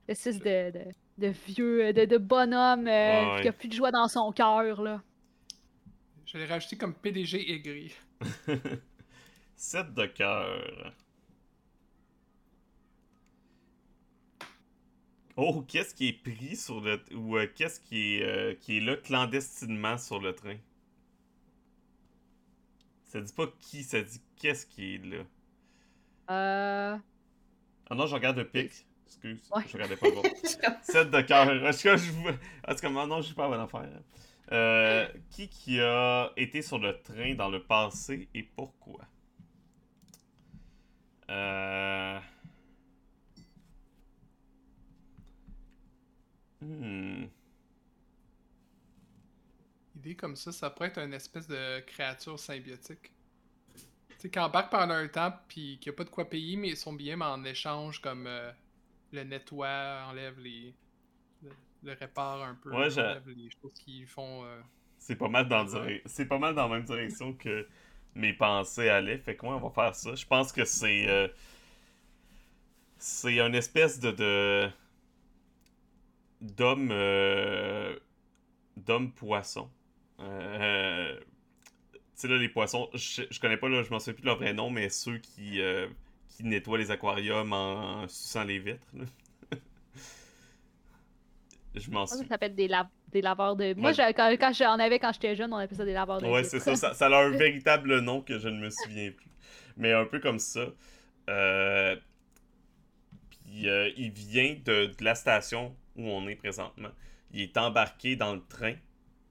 [0.08, 0.84] le 6 de, de,
[1.18, 5.02] de, vieux, de, de bonhomme euh, qui a plus de joie dans son cœur, là.
[6.26, 7.92] Je l'ai rajouté comme PDG aigri.
[9.56, 10.94] 7 de cœur.
[15.36, 17.00] Oh, qu'est-ce qui est pris sur le.
[17.14, 20.56] ou euh, qu'est-ce qui est, euh, qui est là clandestinement sur le train?
[23.14, 25.18] Ça dit pas qui, ça dit qu'est-ce qui est là.
[26.30, 26.98] Euh.
[27.88, 28.88] Ah non, je regarde le pic.
[29.06, 29.62] Excuse, Ouais.
[29.68, 30.22] je regardais pas bon.
[30.82, 31.48] 7 de cœur.
[31.64, 32.10] Est-ce que je.
[32.10, 33.88] En tout cas, non, je suis pas à bonne affaire.
[34.50, 39.02] Euh, qui qui a été sur le train dans le passé et pourquoi?
[41.30, 42.18] Euh...
[46.60, 47.26] Hmm.
[50.16, 53.12] Comme ça, ça pourrait être une espèce de créature symbiotique.
[54.08, 56.74] Tu sais, qui embarque pendant un temps, puis qui a pas de quoi payer mais
[56.76, 58.52] son billet, mais en échange, comme euh,
[59.12, 60.76] le nettoie, enlève les.
[61.42, 61.50] le,
[61.84, 64.44] le répare un peu, Ouais, enlève les choses qui font.
[64.46, 64.60] euh,
[64.98, 66.02] C'est pas mal dans Ouais.
[66.06, 67.68] c'est pas mal dans la même direction que
[68.14, 69.18] mes pensées allaient.
[69.18, 70.14] Fait que moi, on va faire ça.
[70.14, 71.28] Je pense que c'est euh,
[72.98, 74.70] c'est une espèce de de
[76.40, 77.98] d'homme euh,
[78.76, 79.70] d'homme poisson.
[80.20, 81.18] Euh,
[81.92, 84.26] tu sais là les poissons, je, je connais pas là, je m'en souviens plus de
[84.26, 85.88] leur vrai nom, mais ceux qui euh,
[86.28, 88.86] qui nettoient les aquariums en, en suçant les vitres.
[88.94, 89.04] là.
[91.74, 92.28] je m'en Ça souviens.
[92.28, 93.74] s'appelle des, la- des laveurs de.
[93.74, 93.94] Moi, Ouais.
[93.94, 96.26] j'ai- quand, quand j'en avais quand j'étais jeune, on appelait ça des laveurs de.
[96.26, 96.94] Ouais, c'est ça, ça.
[96.94, 99.30] Ça a un véritable nom que je ne me souviens plus.
[99.76, 100.66] Mais un peu comme ça.
[101.30, 101.96] Euh,
[103.30, 106.90] Puis euh, il vient de, de la station où on est présentement.
[107.32, 108.74] Il est embarqué dans le train.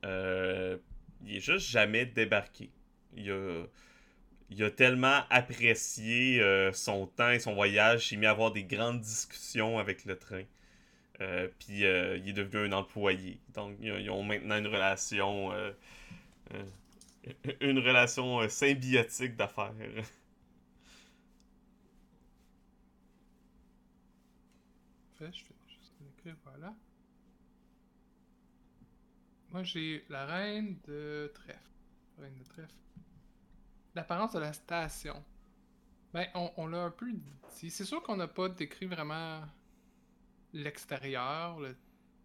[0.04, 0.78] Euh,
[1.26, 2.70] il est juste jamais débarqué.
[3.16, 8.06] Il a, tellement apprécié euh, son temps et son voyage.
[8.06, 10.44] Il s'est mis à avoir des grandes discussions avec le train.
[11.22, 11.86] Euh, puis il
[12.30, 13.40] est devenu un employé.
[13.54, 15.52] Donc ils, ont maintenant une relation,
[17.62, 19.74] une relation symbiotique d'affaires.
[26.44, 26.74] Voilà.
[29.54, 31.72] Moi, j'ai la reine de trèfle.
[32.18, 32.74] Reine de trèfle.
[33.94, 35.24] L'apparence de la station.
[36.12, 37.36] Ben, on, l'a un peu dit.
[37.50, 39.42] C'est sûr qu'on n'a pas décrit vraiment
[40.54, 41.78] l'extérieur, le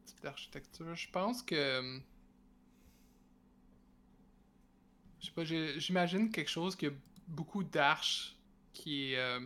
[0.07, 0.95] type d'architecture.
[0.95, 1.79] Je pense que.
[1.79, 2.03] hum,
[5.21, 6.91] Je sais pas, j'imagine quelque chose qui a
[7.27, 8.37] beaucoup d'arches,
[8.73, 9.45] qui est, euh,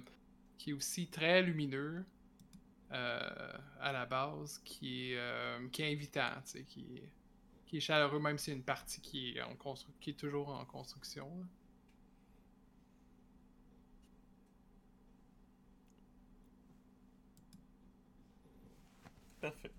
[0.56, 2.04] qui est aussi très lumineux
[2.92, 7.10] euh, à la base, qui est, euh, qui est invitant, tu sais, qui est,
[7.72, 10.50] qui est chaleureux, même si c'est une partie qui est, en constru- qui est toujours
[10.50, 11.26] en construction.
[11.40, 11.46] là.
[19.40, 19.72] Parfait.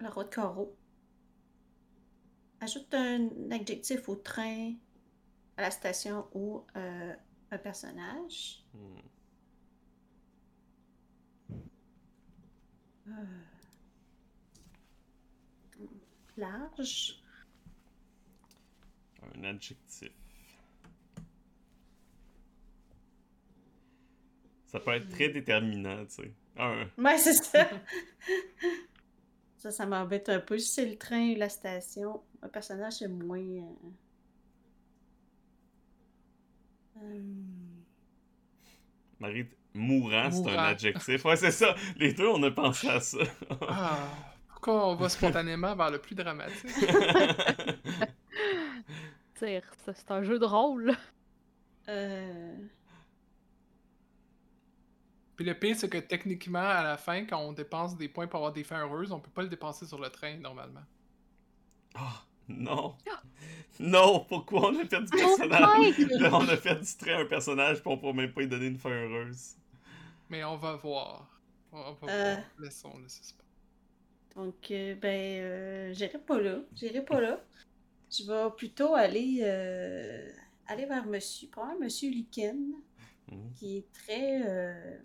[0.00, 0.76] Le roi de carreau.
[2.60, 4.72] Ajoute un adjectif au train,
[5.56, 7.14] à la station ou euh,
[7.50, 8.64] un personnage.
[8.74, 9.00] Hmm.
[16.36, 17.20] Large.
[19.36, 20.10] Un adjectif.
[24.66, 26.32] Ça peut être très déterminant, tu sais.
[26.56, 26.86] Un.
[26.98, 27.68] Ouais, c'est ça.
[29.58, 30.58] ça, ça m'embête un peu.
[30.58, 33.38] Si c'est le train ou la station, un personnage, c'est moins.
[33.38, 33.74] euh,
[37.02, 37.22] euh,
[39.20, 41.24] Marie, mourant, c'est un adjectif.
[41.24, 41.74] Ouais, c'est ça.
[41.96, 43.18] Les deux, on a pensé à ça.
[43.66, 43.98] Ah,
[44.48, 46.70] pourquoi on va spontanément vers le plus dramatique?
[49.34, 50.94] Tire, C'est un jeu de rôle.
[51.88, 52.56] euh,
[55.36, 58.38] Puis le pire, c'est que techniquement, à la fin, quand on dépense des points pour
[58.38, 60.82] avoir des fins heureuses, on peut pas le dépenser sur le train, normalement.
[61.94, 62.96] Ah, non.
[63.80, 65.98] Non, pourquoi on a fait du Oh personnage?
[66.18, 68.48] Là, on a fait du trait à un personnage pour on pourra même pas lui
[68.48, 69.56] donner une fin heureuse.
[70.32, 71.28] Mais on va voir.
[71.72, 72.34] On va Euh.
[72.34, 72.44] voir.
[72.58, 73.38] Laissons le suspens.
[74.34, 76.60] donc, euh, ben, euh, j'irai pas là.
[76.74, 77.44] J'irai pas là.
[78.10, 80.32] Je vais plutôt aller, euh,
[80.66, 82.72] aller vers monsieur, probablement monsieur Liken,
[83.30, 83.52] Mhm.
[83.54, 84.42] qui est très.
[84.46, 84.98] euh,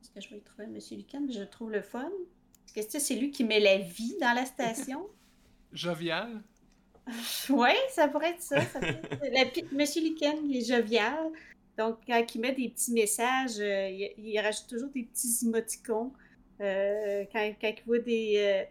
[0.00, 1.30] Est-ce que je vais y trouver monsieur Liken?
[1.32, 2.08] Je trouve le fun.
[2.74, 5.08] Parce que c'est lui qui met la vie dans la station.
[5.72, 6.42] Jovial?
[7.48, 8.60] Ouais, ça pourrait être ça.
[8.60, 11.32] ça pourrait être- la pi- Monsieur Liken, il est jovial.
[11.80, 16.12] Donc, quand il met des petits messages, euh, il, rajoute toujours des petits émoticons.
[16.60, 18.64] Euh, quand, il voit des, euh,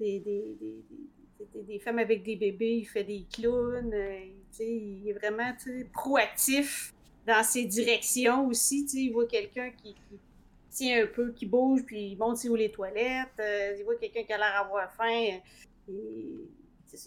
[0.00, 3.92] des, des, des- des- femmes avec des bébés, il fait des clowns.
[3.94, 4.18] euh,
[4.58, 5.52] il est vraiment
[5.92, 6.92] proactif
[7.24, 8.84] dans ses directions aussi.
[8.94, 9.94] Il voit quelqu'un qui,
[10.70, 13.28] tient un peu, qui bouge, puis il monte où les toilettes.
[13.38, 15.28] euh, il voit quelqu'un qui a l'air avoir faim.
[15.34, 15.38] euh,
[15.88, 16.48] il-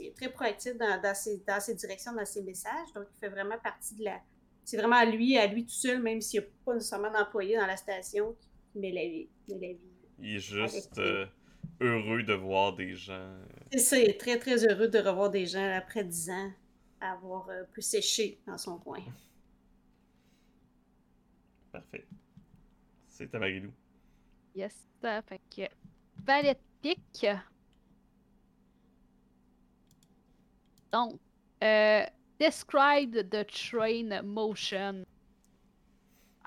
[0.06, 2.94] est très proactif dans, dans ses directions, dans ses messages.
[2.96, 4.22] Donc, il fait vraiment partie de la.
[4.66, 7.58] C'est vraiment à lui, à lui tout seul, même s'il n'y a pas nécessairement d'employé
[7.58, 8.36] dans la station
[8.72, 9.30] qui met la vie.
[9.50, 11.26] Met la vie il est juste euh,
[11.82, 13.36] heureux de voir des gens.
[13.72, 16.52] C'est ça, il est très très heureux de revoir des gens après 10 ans
[17.02, 19.00] avoir euh, pu sécher dans son coin.
[21.72, 22.06] Parfait.
[23.10, 23.72] C'est à Marilou.
[24.56, 25.64] Yes, ça fait que.
[26.24, 27.28] Valet pique.
[30.92, 31.20] Donc,
[31.64, 32.06] euh,
[32.40, 35.04] describe the train motion.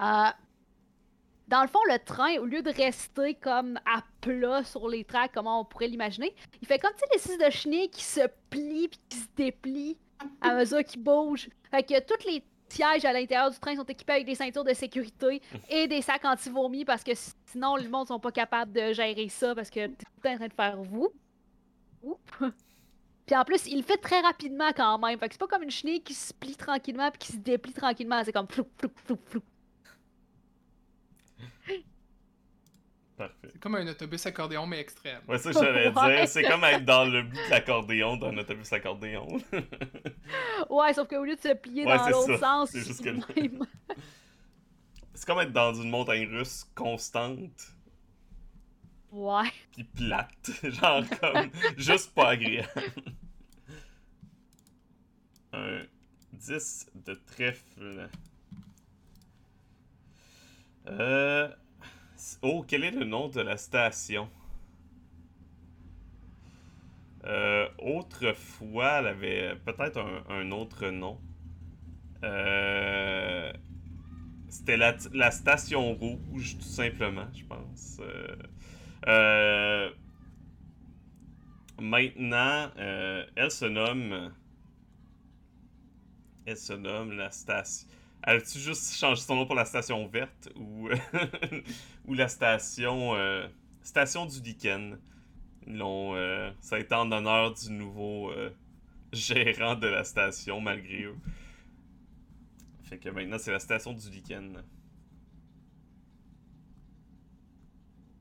[0.01, 0.30] Euh,
[1.49, 5.30] dans le fond, le train, au lieu de rester comme à plat sur les tracks,
[5.32, 8.28] comment on pourrait l'imaginer, il fait comme tu sais, les six de chenilles qui se
[8.51, 9.97] plient puis qui se déplient
[10.41, 11.49] à mesure qu'ils bougent.
[11.70, 14.74] Fait que tous les sièges à l'intérieur du train sont équipés avec des ceintures de
[14.74, 17.12] sécurité et des sacs anti-vomi parce que
[17.47, 20.49] sinon, le monde sont pas capables de gérer ça parce que t'es tout en train
[20.49, 21.11] de faire vous.
[23.27, 25.18] Puis en plus, il le fait très rapidement quand même.
[25.18, 27.72] Fait que c'est pas comme une chenille qui se plie tranquillement puis qui se déplie
[27.72, 28.22] tranquillement.
[28.24, 29.43] C'est comme flou, flou, flou, flou.
[33.16, 33.49] Parfait.
[33.53, 35.22] C'est comme un autobus accordéon, mais extrême.
[35.27, 36.29] Ouais, ça, j'allais dire.
[36.29, 39.27] C'est comme être dans le bout de l'accordéon, dans un autobus accordéon.
[40.70, 43.11] ouais, sauf qu'au lieu de se plier dans l'autre sens, c'est juste que.
[45.14, 47.72] c'est comme être dans une montagne russe constante.
[49.11, 49.51] Ouais.
[49.72, 50.51] Puis plate.
[50.62, 51.51] Genre comme.
[51.77, 52.68] juste pas agréable.
[55.57, 55.82] Un
[56.32, 58.09] 10 de trèfle.
[60.88, 61.48] Euh.
[62.42, 64.28] Oh, quel est le nom de la station?
[67.24, 69.98] Euh, autrefois, elle avait peut-être
[70.28, 71.18] un, autre nom.
[72.22, 73.52] Euh,
[74.48, 78.00] C'était la, la, station rouge, tout simplement, je pense.
[81.78, 84.32] Maintenant, elle se nomme.
[86.47, 87.88] Elle se nomme la station.
[88.22, 90.88] As-tu juste changé son nom pour la station verte ou,
[92.09, 93.49] la station euh,
[93.82, 94.99] station du Lichen?
[95.68, 98.51] Euh, ça a été en honneur du nouveau euh,
[99.12, 101.16] gérant de la station malgré eux.
[102.84, 104.62] Fait que maintenant c'est la station du Lichen.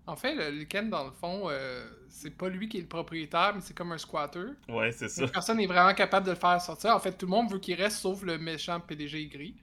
[0.08, 1.49] En fait, le Lichen, dans le fond,
[2.08, 4.49] c'est pas lui qui est le propriétaire, mais c'est comme un squatter.
[4.70, 5.28] Ouais, c'est ça.
[5.28, 6.95] Personne n'est vraiment capable de le faire sortir.
[6.95, 9.56] En fait, tout le monde veut qu'il reste, sauf le méchant PDG gris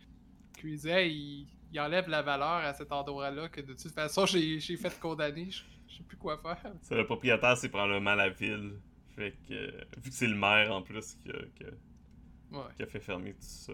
[0.64, 5.50] il, enlève la valeur à cet endroit-là que de toute façon j'ai fait condamner.
[5.50, 6.72] Je, sais plus quoi faire.
[6.82, 8.78] C'est le propriétaire, c'est probablement la ville.
[9.14, 13.72] Fait que, vu que c'est le maire en plus qui a, fait fermer tout ça.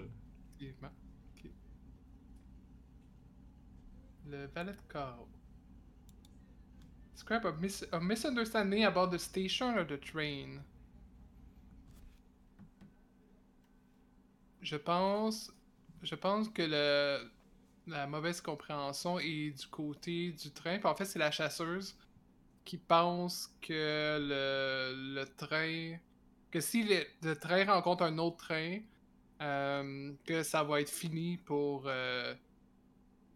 [0.57, 0.91] Effectivement.
[4.27, 5.29] Le valet de carreau.
[7.19, 10.63] Scrap a, mis a misunderstanding about the station or the train?
[14.63, 15.51] Je pense
[16.05, 17.29] je pense que le,
[17.89, 20.79] la mauvaise compréhension est du côté du train.
[20.85, 21.97] en fait, c'est la chasseuse
[22.65, 25.99] qui pense que le, le train.
[26.53, 28.79] que si le, train rencontre un autre train,
[29.43, 31.85] euh, que ça va être fini pour.
[31.87, 32.33] Euh,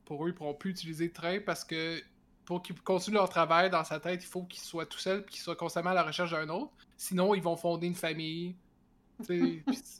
[0.04, 2.00] pour eux, ils pourront plus utiliser le train parce que
[2.44, 5.30] pour qu'ils continuent leur travail dans sa tête, il faut qu'ils soient tout seuls et
[5.30, 6.72] qu'ils soient constamment à la recherche d'un autre.
[6.96, 8.56] Sinon, ils vont fonder une famille,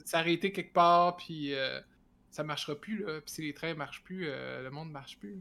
[0.05, 1.55] s'arrêter quelque part, puis.
[1.55, 1.81] Euh,
[2.33, 3.21] ça marchera plus, là.
[3.21, 5.39] Puis si les trains marchent plus, euh, le monde marche plus.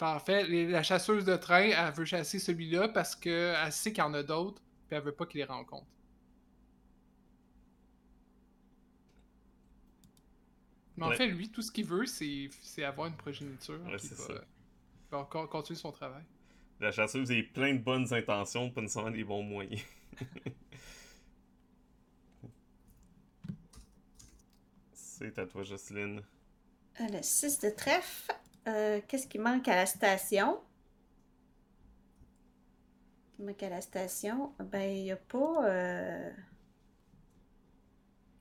[0.00, 4.06] en fait, la chasseuse de train, elle veut chasser celui-là parce qu'elle sait qu'il y
[4.06, 5.86] en a d'autres, puis elle veut pas qu'il les rencontre.
[10.96, 12.50] Mais en fait, lui, tout ce qu'il veut, c'est
[12.84, 13.80] avoir une progéniture.
[13.86, 14.34] Ouais, c'est ça.
[15.12, 16.24] Va continuer son travail.
[16.80, 19.82] La chasseuse a plein de bonnes intentions, pas nécessairement des bons moyens.
[24.94, 26.22] C'est à toi, Jocelyne.
[26.98, 28.32] Euh, le 6 de trèfle.
[28.66, 30.58] Euh, qu'est-ce qui manque à la station?
[33.36, 34.54] Qui manque à la station?
[34.60, 35.68] Ben, il n'y a pas.
[35.68, 36.30] Euh,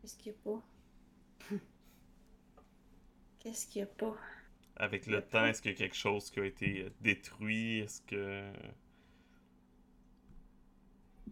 [0.02, 0.64] qu'est-ce qu'il n'y a pas?
[3.40, 4.16] Qu'est-ce qu'il n'y a pas?
[4.82, 7.82] Avec le temps, est-ce qu'il y a quelque chose qui a été détruit?
[7.82, 8.52] Est-ce que.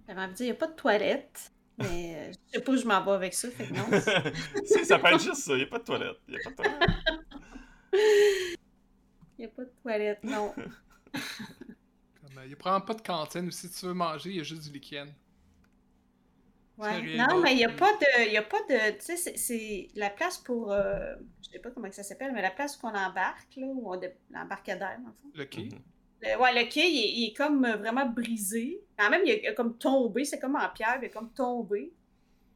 [0.08, 1.52] J'aimerais dire, il n'y a pas de toilette.
[1.80, 3.86] Mais euh, je sais pas où je m'en vais avec ça, fait que non.
[4.66, 5.54] si, ça peut être juste ça.
[5.54, 6.18] Il n'y a pas de toilette.
[6.28, 6.90] Il n'y a pas de toilette.
[9.40, 10.54] Il n'y a pas de toilette, non.
[11.16, 14.44] Il n'y a probablement pas de cantine ou si tu veux manger, il y a
[14.44, 15.12] juste du liquide.
[16.80, 17.18] Ouais.
[17.18, 18.28] Non, mais il n'y a pas de.
[18.28, 18.98] Il y a pas de.
[18.98, 20.72] Tu sais, c'est la place pour.
[20.72, 23.94] Euh, je sais pas comment ça s'appelle, mais la place où on embarque, là, où
[23.94, 24.00] on
[24.32, 25.38] l'embarcadère, en fait.
[25.38, 25.64] Le quai.
[25.64, 25.82] Mhm.
[26.22, 28.82] Le, ouais, le quai, il, est comme vraiment brisé.
[28.98, 30.24] Quand même, il est comme tombé.
[30.24, 31.92] C'est comme en pierre, il est comme tombé.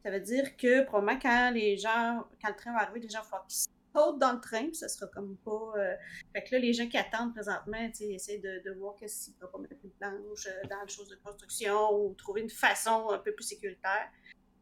[0.04, 3.22] Ça veut dire que probablement quand les gens, quand le train va arriver, les gens
[3.30, 3.72] vont qu'ils
[4.20, 5.74] dans le train, puis ça sera comme pas.
[5.78, 5.96] euh,
[6.34, 9.26] Fait que là, les gens qui attendent présentement, tu sais, essaient de, de voir qu'est-ce
[9.26, 12.50] qu'ils peuvent pas mettre une planche euh, dans les choses de construction ou trouver une
[12.50, 14.10] façon un peu plus sécuritaire.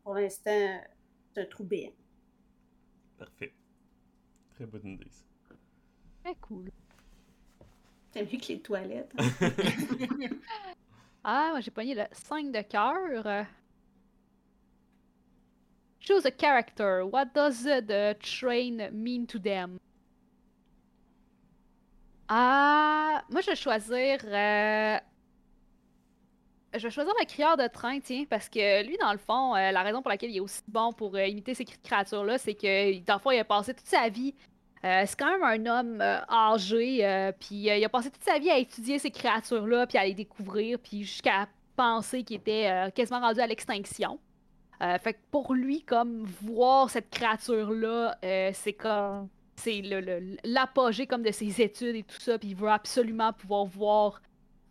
[0.04, 0.82] Pour l'instant,
[1.34, 1.94] c'est un trou béant.
[3.18, 3.54] Parfait.
[4.56, 5.56] Très bonne idée, ça.
[6.24, 6.70] Très cool.
[8.14, 9.12] C'est mieux que les toilettes.
[11.24, 13.46] Ah, moi j'ai pogné le 5 de cœur.
[16.02, 17.06] Choose a character.
[17.06, 19.78] What does the train mean to them?
[22.28, 24.20] Ah, moi je vais choisir.
[24.26, 24.98] euh,
[26.74, 29.72] Je vais choisir le crieur de train, tiens, parce que lui, dans le fond, euh,
[29.72, 33.00] la raison pour laquelle il est aussi bon pour euh, imiter ces créatures-là, c'est que,
[33.02, 34.34] dans il a passé toute sa vie.
[34.82, 38.98] c'est quand même un homme âgé, puis il a passé toute sa vie à étudier
[39.00, 44.18] ces créatures-là, puis à les découvrir, puis jusqu'à penser qu'il était quasiment rendu à l'extinction.
[44.82, 49.30] Euh, fait que pour lui, comme voir cette créature-là, euh, c'est comme
[49.62, 49.82] c'est
[50.44, 54.22] l'apogée comme de ses études et tout ça, puis il veut absolument pouvoir voir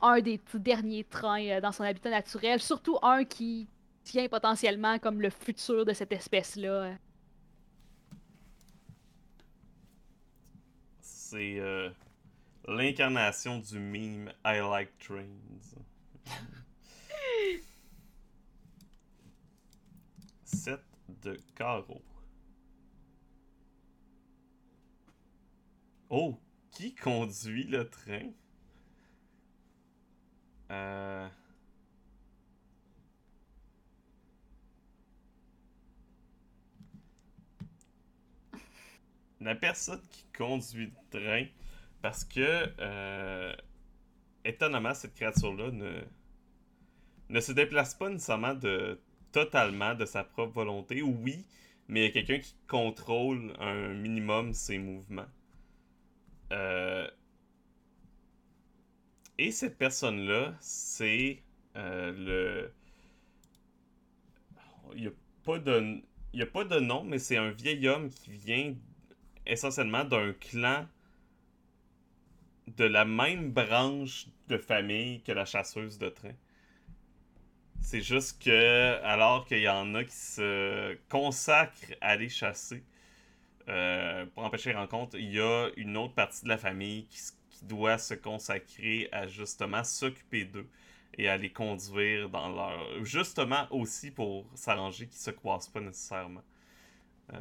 [0.00, 3.68] un des tout derniers trains euh, dans son habitat naturel, surtout un qui
[4.02, 6.94] tient potentiellement comme le futur de cette espèce-là.
[11.00, 11.90] C'est euh,
[12.66, 15.26] l'incarnation du meme I like trains.
[21.22, 22.02] De carreau.
[26.08, 26.38] Oh,
[26.70, 28.30] qui conduit le train?
[30.70, 31.28] Euh...
[39.40, 41.46] La personne qui conduit le train,
[42.02, 43.54] parce que, euh,
[44.44, 46.02] étonnamment, cette créature-là ne,
[47.30, 49.00] ne se déplace pas nécessairement de,
[49.32, 51.02] totalement de sa propre volonté.
[51.02, 51.44] Oui,
[51.88, 55.28] mais il y a quelqu'un qui contrôle un minimum ses mouvements.
[56.52, 57.08] Euh,
[59.38, 61.42] et cette personne-là, c'est
[61.76, 62.72] euh, le.
[64.94, 66.02] Il n'y a, de...
[66.42, 68.74] a pas de nom, mais c'est un vieil homme qui vient
[69.46, 70.86] essentiellement d'un clan
[72.76, 76.34] de la même branche de famille que la chasseuse de train.
[77.80, 82.84] C'est juste que, alors qu'il y en a qui se consacrent à aller chasser
[83.68, 87.20] euh, pour empêcher les rencontres, il y a une autre partie de la famille qui,
[87.62, 90.66] doit se consacrer à justement s'occuper d'eux
[91.18, 93.04] et à les conduire dans leur.
[93.04, 96.42] Justement aussi pour s'arranger qu'ils se croisent pas nécessairement.
[97.34, 97.38] Euh,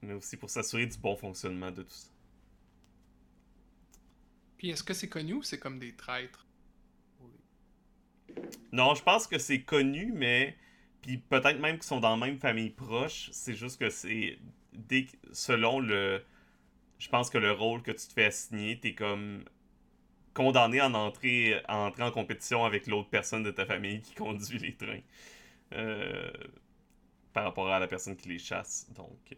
[0.00, 2.08] mais aussi pour s'assurer du bon fonctionnement de tout ça.
[4.56, 6.46] Puis est-ce que c'est connu ou c'est comme des traîtres?
[8.72, 10.56] Non, je pense que c'est connu, mais.
[11.02, 13.30] Puis peut-être même qu'ils sont dans la même famille proche.
[13.32, 14.38] C'est juste que c'est.
[14.72, 16.22] Dès Selon le.
[16.98, 19.44] Je pense que le rôle que tu te fais assigner, t'es comme.
[20.34, 24.14] Condamné à en entrer, à entrer en compétition avec l'autre personne de ta famille qui
[24.14, 25.00] conduit les trains.
[25.72, 26.30] Euh,
[27.32, 28.88] par rapport à la personne qui les chasse.
[28.94, 29.36] Donc.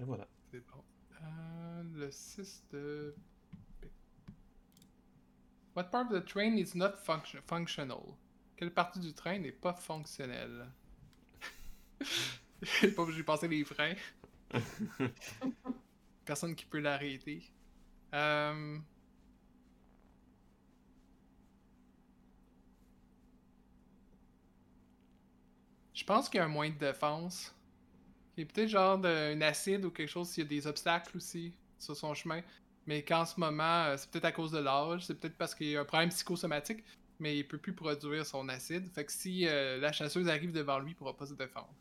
[0.00, 0.26] Et voilà.
[0.50, 0.84] C'est bon.
[1.22, 3.14] Euh, le 6 de.
[5.76, 8.18] What part of the train is not function- functional?
[8.56, 10.72] Quelle partie du train n'est pas fonctionnelle?
[12.62, 13.94] J'ai pas j'ai passé les freins.
[16.24, 17.42] Personne qui peut l'arrêter.
[18.14, 18.78] Euh...
[25.94, 27.54] Je pense qu'il y a un moyen de défense.
[28.36, 30.66] Il y a peut-être genre de- un acide ou quelque chose s'il y a des
[30.66, 32.42] obstacles aussi sur son chemin.
[32.86, 35.68] Mais qu'en ce moment, euh, c'est peut-être à cause de l'âge, c'est peut-être parce qu'il
[35.68, 36.84] y a un problème psychosomatique,
[37.18, 38.88] mais il peut plus produire son acide.
[38.92, 41.74] Fait que si euh, la chasseuse arrive devant lui, il pourra pas se défendre.